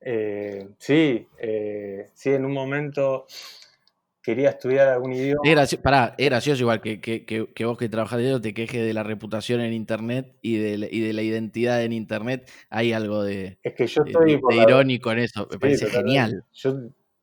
[0.00, 3.26] Eh, sí, eh, sí, en un momento
[4.22, 5.40] quería estudiar algún idioma.
[5.44, 8.52] Gracioso, pará, es gracioso igual que, que- que- que vos que trabajás de eso te
[8.54, 12.50] quejes de la reputación en internet y de, la- y de la identidad en internet.
[12.70, 15.46] Hay algo de, Es que yo estoy de- irónico en eso.
[15.50, 16.10] Me Sí, parece totalmente.
[16.10, 16.44] genial.
[16.52, 16.74] Yo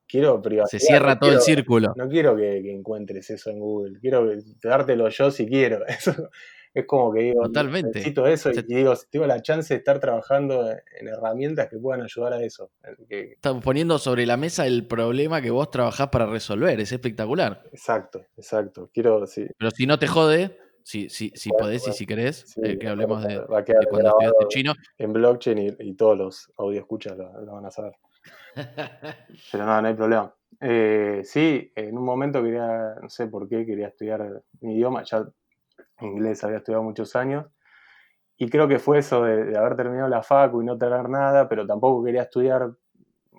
[0.08, 0.80] quiero privacidad.
[0.80, 1.94] Se cierra no todo el círculo.
[1.96, 4.00] No quiero que, que encuentres eso en Google.
[4.00, 4.30] Quiero
[4.64, 5.86] dártelo yo si quiero.
[5.88, 6.30] Eso
[6.74, 8.00] es como que digo, Totalmente.
[8.00, 10.70] necesito eso y Se- digo, tengo la chance de estar trabajando
[11.00, 12.70] en herramientas que puedan ayudar a eso.
[13.08, 16.78] que- Estamos poniendo sobre la mesa el problema que vos trabajás para resolver.
[16.82, 17.64] Es espectacular.
[17.72, 18.90] exacto, exacto.
[18.94, 19.48] Quiero, sí.
[19.58, 22.78] Pero si no te jode, si, si, si Bueno, podés y si querés, Sí, eh,
[22.78, 24.74] que hablemos de, quedar- va a quedar de cuando estudiaste chino.
[24.98, 27.94] en blockchain y, y todos los audio escuchas lo, lo van a saber.
[29.52, 30.34] Pero no, no hay problema.
[30.62, 35.26] Eh, sí, en un momento quería, no sé por qué, quería estudiar mi idioma, ya
[36.00, 37.46] inglés había estudiado muchos años,
[38.38, 41.66] y creo que fue eso de, haber terminado la facu y no tener nada, pero
[41.66, 42.72] tampoco quería estudiar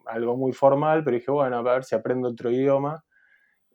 [0.06, 3.04] algo muy formal, pero dije, bueno, a ver si aprendo otro idioma,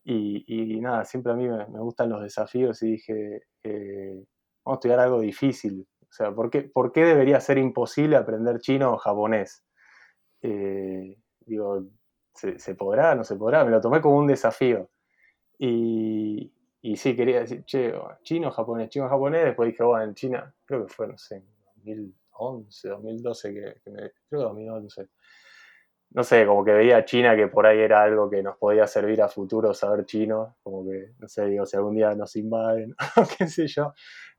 [0.04, 4.24] y, nada, siempre a mí me, me gustan los desafíos y dije, eh,
[4.66, 8.60] vamos a estudiar algo difícil, o sea, ¿por qué, por qué debería ser imposible aprender
[8.60, 9.64] chino o japonés?
[10.42, 11.86] Eh, digo,
[12.34, 13.16] ¿se, podrá?
[13.16, 13.64] ¿No se podrá?
[13.64, 14.90] Me lo tomé como un desafío.
[15.58, 16.52] Y,
[16.82, 17.94] y sí, quería decir, che,
[18.24, 19.46] chino, japonés, chino, japonés.
[19.46, 21.46] Después dije, bueno, en China, creo que fue, no sé, en
[21.76, 25.10] 2011, 2012, que, que me, creo que 2011.
[26.14, 28.86] No sé, como que veía a China que por ahí era algo que nos podía
[28.86, 32.94] servir a futuro saber chino, como que, no sé, digo, si algún día nos invaden,
[33.38, 33.94] qué sé yo,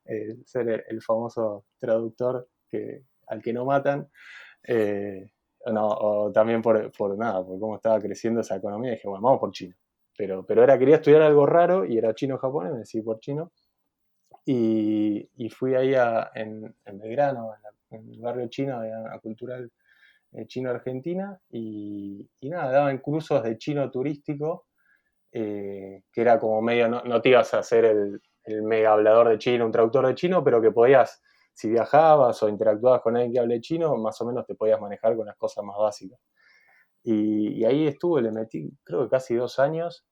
[0.04, 4.10] eh, ser el, el famoso traductor que, al que no matan.
[4.66, 5.30] Eh,
[5.66, 9.40] no, o también por, por nada, por cómo estaba creciendo esa economía, dije, bueno, vamos
[9.40, 9.74] por chino.
[10.16, 13.52] Pero, pero era, quería estudiar algo raro y era chino-japonés, me decidí por chino.
[14.44, 17.54] Y, y fui ahí a, en, en Belgrano,
[17.90, 19.70] en, el barrio chino de la cultural
[20.32, 24.66] eh, chino-argentina, y, y nada, daban cursos de chino turístico,
[25.30, 29.28] eh, que era como medio, no, no te ibas a hacer el, el mega hablador
[29.28, 31.22] de chino, un traductor de chino, pero que podías,
[31.54, 35.16] si viajabas o interactuabas con alguien que hable chino, más o menos te podías manejar
[35.16, 36.18] con las cosas más básicas.
[37.04, 40.06] Y, y ahí estuve, le metí creo que casi dos años,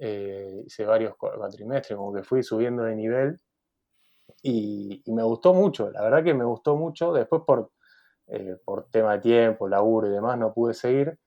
[0.00, 3.40] eh, hice varios cua- cuatrimestres, como que fui subiendo de nivel
[4.42, 7.72] y, y me gustó mucho, la verdad que me gustó mucho, después por,
[8.28, 11.18] eh, por tema de tiempo, laburo y demás no pude seguir,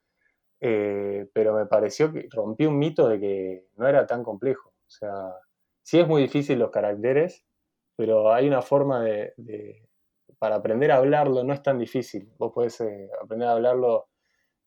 [0.61, 4.91] eh, pero me pareció que rompí un mito de que no era tan complejo, o
[4.91, 5.34] sea,
[5.84, 7.45] sí es muy difícil los caracteres,
[7.98, 9.84] pero hay una forma de, de-
[10.40, 14.10] para aprender a hablarlo, no es tan difícil, vos podés eh, aprender a hablarlo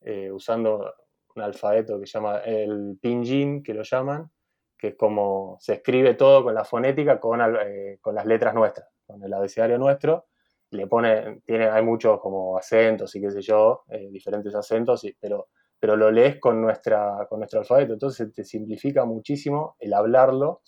[0.01, 0.93] eh, usando
[1.35, 4.29] un alfabeto que se llama el pinyin, que lo llaman,
[4.77, 8.87] que es como se escribe todo con la fonética, con, eh, con las letras nuestras,
[9.05, 10.27] con el abecedario nuestro,
[10.71, 15.49] le pone, tiene, hay muchos como acentos y qué sé yo, eh, diferentes acentos, pero,
[15.79, 20.61] pero lo lees con, nuestra, con nuestro alfabeto, entonces te simplifica muchísimo el hablarlo,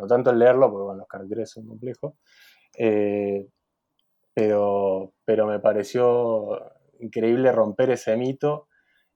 [0.00, 2.14] no tanto el leerlo, porque bueno, los caracteres son complejos,
[2.78, 3.46] eh,
[4.34, 6.60] pero, pero me pareció
[7.00, 8.68] increíble romper ese mito.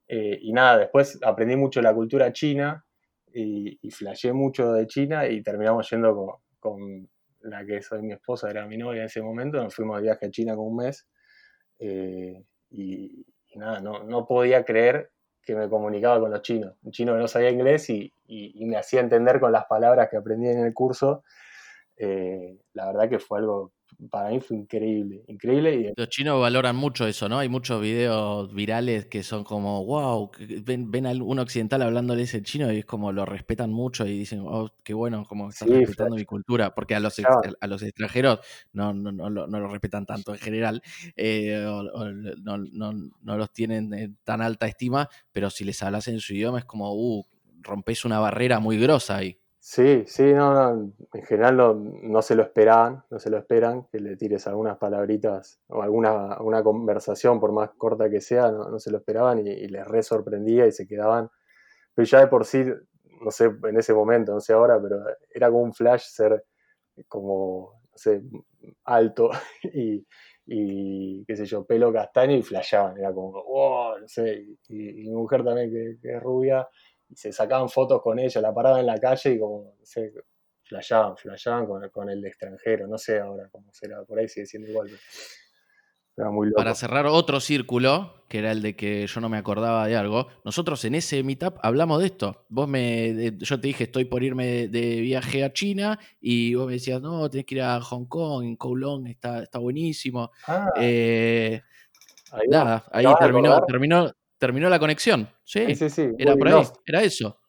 [0.09, 2.85] eh, y nada, después aprendí mucho la cultura china
[3.32, 7.11] y, y mucho de China y terminamos yendo con, con
[7.43, 10.27] la que soy mi esposa, era mi novia en ese momento, nos fuimos de viaje
[10.27, 11.09] a China con un mes
[11.81, 15.12] eh, y, y nada, no, no podía creer
[15.43, 18.66] que me comunicaba con los chinos, un chino que no sabía inglés y, y- y
[18.66, 21.22] me hacía entender con las palabras que aprendí en el curso.
[21.96, 23.72] Eh, la verdad que fue algo,
[24.10, 27.38] para mí fue increíble, increíble y Los chinos valoran mucho eso, ¿no?
[27.38, 30.30] Hay muchos videos virales que son como, wow,
[30.64, 34.18] ven, ven a un occidental hablándole en chino y es como lo respetan mucho y
[34.18, 36.20] dicen, oh, qué bueno, como estás Sí, respetando flash.
[36.20, 37.42] mi cultura, porque a los, Claro.
[37.60, 38.40] a los extranjeros
[38.72, 40.82] no, no, no, lo- no lo respetan tanto en general,
[41.14, 42.92] eh, o- o no, no-
[43.22, 46.64] no los tienen en tan alta estima, pero si les hablas en su idioma es
[46.64, 47.24] como, uh,
[47.65, 49.41] rompes una barrera muy grosa ahí.
[49.59, 53.86] Sí, sí, no, no, en general no, no se lo esperaban, no se lo esperan,
[53.91, 58.69] que le tires algunas palabritas o alguna, alguna conversación, por más corta que sea, no,
[58.69, 61.31] no se lo esperaban y, y les re sorprendía y se quedaban.
[61.95, 62.62] Pero ya de por sí
[63.24, 66.45] no sé, en ese momento, no sé ahora, pero era como un flash ser
[67.09, 68.23] como, no sé,
[68.85, 69.31] alto
[69.74, 70.07] y,
[70.47, 75.09] y qué sé yo, pelo castaño y flasheaban, era como, wow, no sé, y, y
[75.09, 76.69] mi mujer también que, que es rubia,
[77.15, 80.12] y se sacaban fotos con ella, la paraban en la calle y como, no sé,
[80.65, 84.69] flasheaban, flasheaban con, con el extranjero, no sé ahora cómo será, por ahí sigue siendo
[84.70, 84.89] igual.
[84.89, 85.01] pero
[86.16, 86.57] Era muy loco.
[86.59, 90.28] Para cerrar otro círculo, que era el de que yo no me acordaba de algo,
[90.45, 92.47] nosotros en ese meetup hablamos de esto.
[92.49, 96.55] Vos me, de- yo te dije, estoy por irme de, de viaje a China, y
[96.55, 100.31] vos me decías, no, tenés que ir a Hong Kong, en Kowloon, está, está buenísimo.
[100.47, 101.62] Ah, Eh,
[102.31, 104.12] ahí nada, ahí terminó, terminó,
[104.44, 105.28] terminó la conexión.
[105.42, 107.40] Sí, Sí, sí, sí, era por ahí, lost, era eso.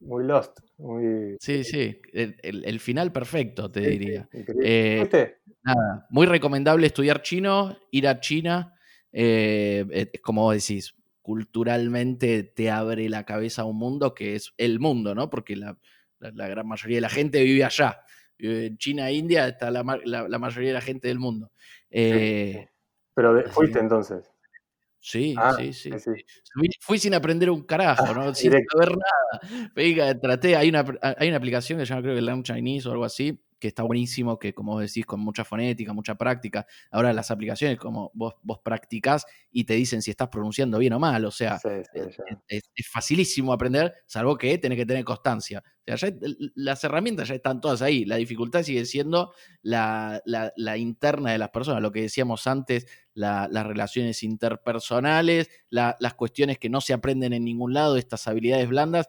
[0.00, 1.36] muy lost, muy...
[1.40, 4.28] Sí, sí, el, el- el final perfecto, te sí, sí, diría.
[4.32, 4.64] increíble.
[4.64, 5.38] Eh, ¿Fuiste?
[5.62, 8.74] Nada, muy recomendable estudiar chino, ir a China.
[9.10, 14.52] eh, es como vos decís, culturalmente te abre la cabeza a un mundo que es
[14.58, 15.30] el mundo, ¿no?
[15.30, 15.78] Porque la,
[16.18, 18.00] la- la gran mayoría de la gente vive allá.
[18.38, 21.50] En China e India está la, ma- la- la mayoría de la gente del mundo.
[21.90, 22.68] Eh,
[23.14, 24.30] Pero fuiste entonces.
[25.10, 25.90] Sí, Ah, sí, sí.
[25.98, 26.10] sí.
[26.54, 28.34] Fui, fui sin aprender un carajo, ¿no?
[28.34, 28.78] Sin directo.
[28.78, 29.70] saber nada.
[29.74, 32.92] Venga, traté, hay una, hay una aplicación que se llama creo que Learn Chinese o
[32.92, 36.66] algo así, que está buenísimo, que como vos decís, con mucha fonética, mucha práctica.
[36.90, 40.98] Ahora las aplicaciones, como vos, vos practicás y te dicen si estás pronunciando bien o
[40.98, 42.24] mal, o sea, Sí, sí, es, ya.
[42.48, 45.62] es- es facilísimo aprender, salvo que tenés que tener constancia.
[45.90, 46.16] O sea, ya
[46.54, 48.04] las herramientas ya están todas ahí.
[48.04, 49.32] La dificultad sigue siendo
[49.62, 55.48] la, la- la interna de las personas, lo que decíamos antes, la- las relaciones interpersonales,
[55.70, 59.08] la- las cuestiones que no se aprenden en ningún lado, estas habilidades blandas.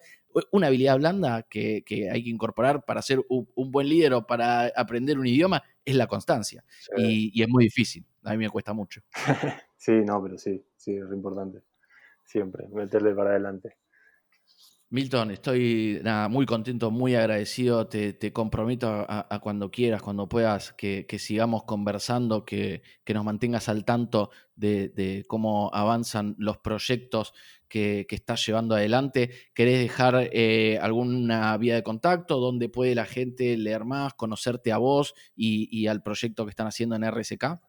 [0.52, 4.26] Una habilidad blanda que, que hay que incorporar para ser un, un buen líder o
[4.26, 6.64] para aprender un idioma es la constancia.
[6.78, 6.92] Sí.
[6.96, 8.04] Y, y es muy difícil.
[8.22, 9.02] A mí me cuesta mucho.
[9.80, 11.62] Sí, no, pero sí, sí, es re importante.
[12.22, 13.78] Siempre, meterle para adelante.
[14.92, 17.86] Milton, estoy muy contento, muy agradecido.
[17.86, 22.82] Te, comprometo a, a cuando quieras, cuando puedas, que, sigamos conversando, que,
[23.14, 27.34] nos mantengas al tanto de, cómo avanzan los proyectos
[27.68, 29.30] que, estás llevando adelante.
[29.54, 34.78] ¿Querés dejar eh, alguna vía de contacto donde puede la gente leer más, conocerte a
[34.78, 37.60] vos y, al proyecto que están haciendo en RSK?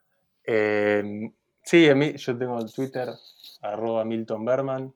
[0.43, 1.31] Eh,
[1.63, 3.09] sí, en mi- yo tengo el Twitter,
[3.61, 4.91] arroba Milton Berman.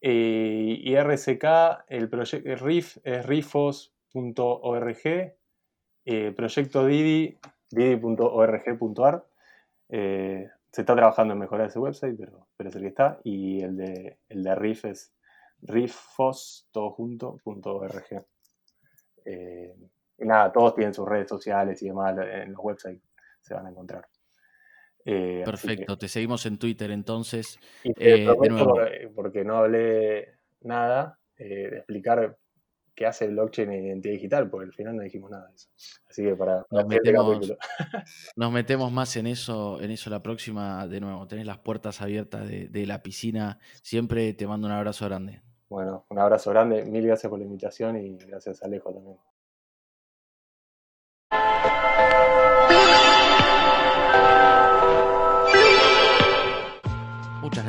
[0.00, 1.44] Eh, y RSK,
[1.88, 4.98] el proyecto RIF es rifos.org.
[6.04, 7.36] eh, proyecto Didi,
[7.70, 9.24] didi.org.ar.
[9.90, 13.20] Eh, se está trabajando en mejorar ese website, pero, pero es el que está.
[13.24, 15.12] Y el de, el de RIF es
[15.62, 16.66] rifos.org.
[19.24, 19.76] Eh,
[20.18, 23.02] y nada, todos tienen sus redes sociales y demás en los websites
[23.40, 24.06] se van a encontrar.
[25.04, 27.58] Eh, que- Perfecto, te seguimos en Twitter entonces.
[27.82, 28.76] y te Eh, de nuevo.
[29.14, 32.36] porque no hablé nada, eh, de explicar
[32.94, 35.68] qué hace el blockchain en identidad digital, porque al final no dijimos nada de eso.
[36.10, 37.56] Así que para, para Nos metemos-.
[38.36, 40.86] Nos metemos más en eso, en eso la próxima.
[40.88, 43.60] De nuevo, tenés las puertas abiertas de, de la piscina.
[43.82, 45.42] Siempre te mando un abrazo grande.
[45.68, 49.16] Bueno, un abrazo grande, mil gracias por la invitación y gracias Alejo también.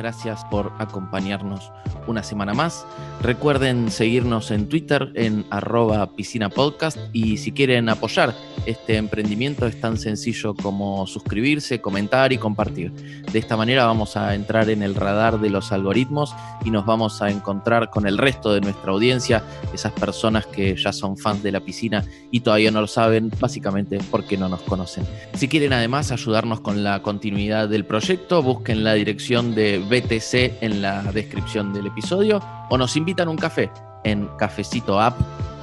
[0.00, 1.70] Gracias por acompañarnos
[2.06, 2.86] una semana más.
[3.20, 9.78] Recuerden seguirnos en Twitter en arroba piscina podcast y si quieren apoyar este emprendimiento es
[9.80, 12.92] tan sencillo como suscribirse, comentar y compartir.
[13.30, 17.20] De esta manera vamos a entrar en el radar de los algoritmos y nos vamos
[17.20, 19.42] a encontrar con el resto de nuestra audiencia,
[19.74, 23.98] esas personas que ya son fans de la piscina y todavía no lo saben, básicamente
[24.10, 25.04] porque no nos conocen.
[25.34, 30.80] Si quieren además ayudarnos con la continuidad del proyecto, busquen la dirección de BTC en
[30.80, 32.40] la descripción del episodio
[32.70, 33.70] o nos invitan a un café
[34.04, 35.18] en cafecito app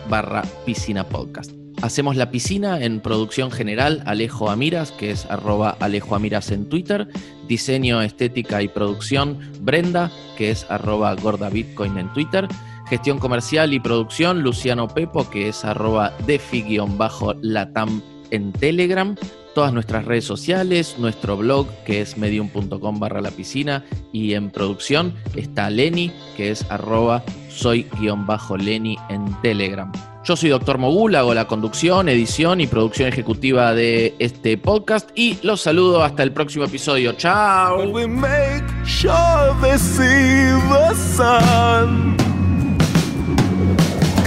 [0.09, 1.51] barra piscina podcast.
[1.81, 7.07] Hacemos la piscina en producción general Alejo Amiras, que es arroba Alejo Amiras en Twitter.
[7.47, 12.47] Diseño, estética y producción Brenda, que es arroba gorda bitcoin en Twitter.
[12.89, 18.01] Gestión comercial y producción Luciano Pepo, que es arroba defi-latam
[18.31, 19.15] en Telegram.
[19.57, 23.83] Todas nuestras redes sociales, nuestro blog, que es medium.com barra la piscina.
[24.13, 29.91] Y en producción está Lenny, que es arroba soy-lenny en Telegram.
[30.23, 35.39] Yo soy Doctor Mogul, hago la conducción, edición y producción ejecutiva de este podcast y
[35.41, 37.13] los saludo hasta el próximo episodio.
[37.13, 37.77] ¡Chao!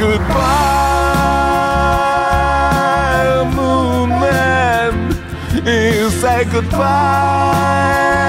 [0.00, 0.99] But
[6.10, 8.19] say goodbye.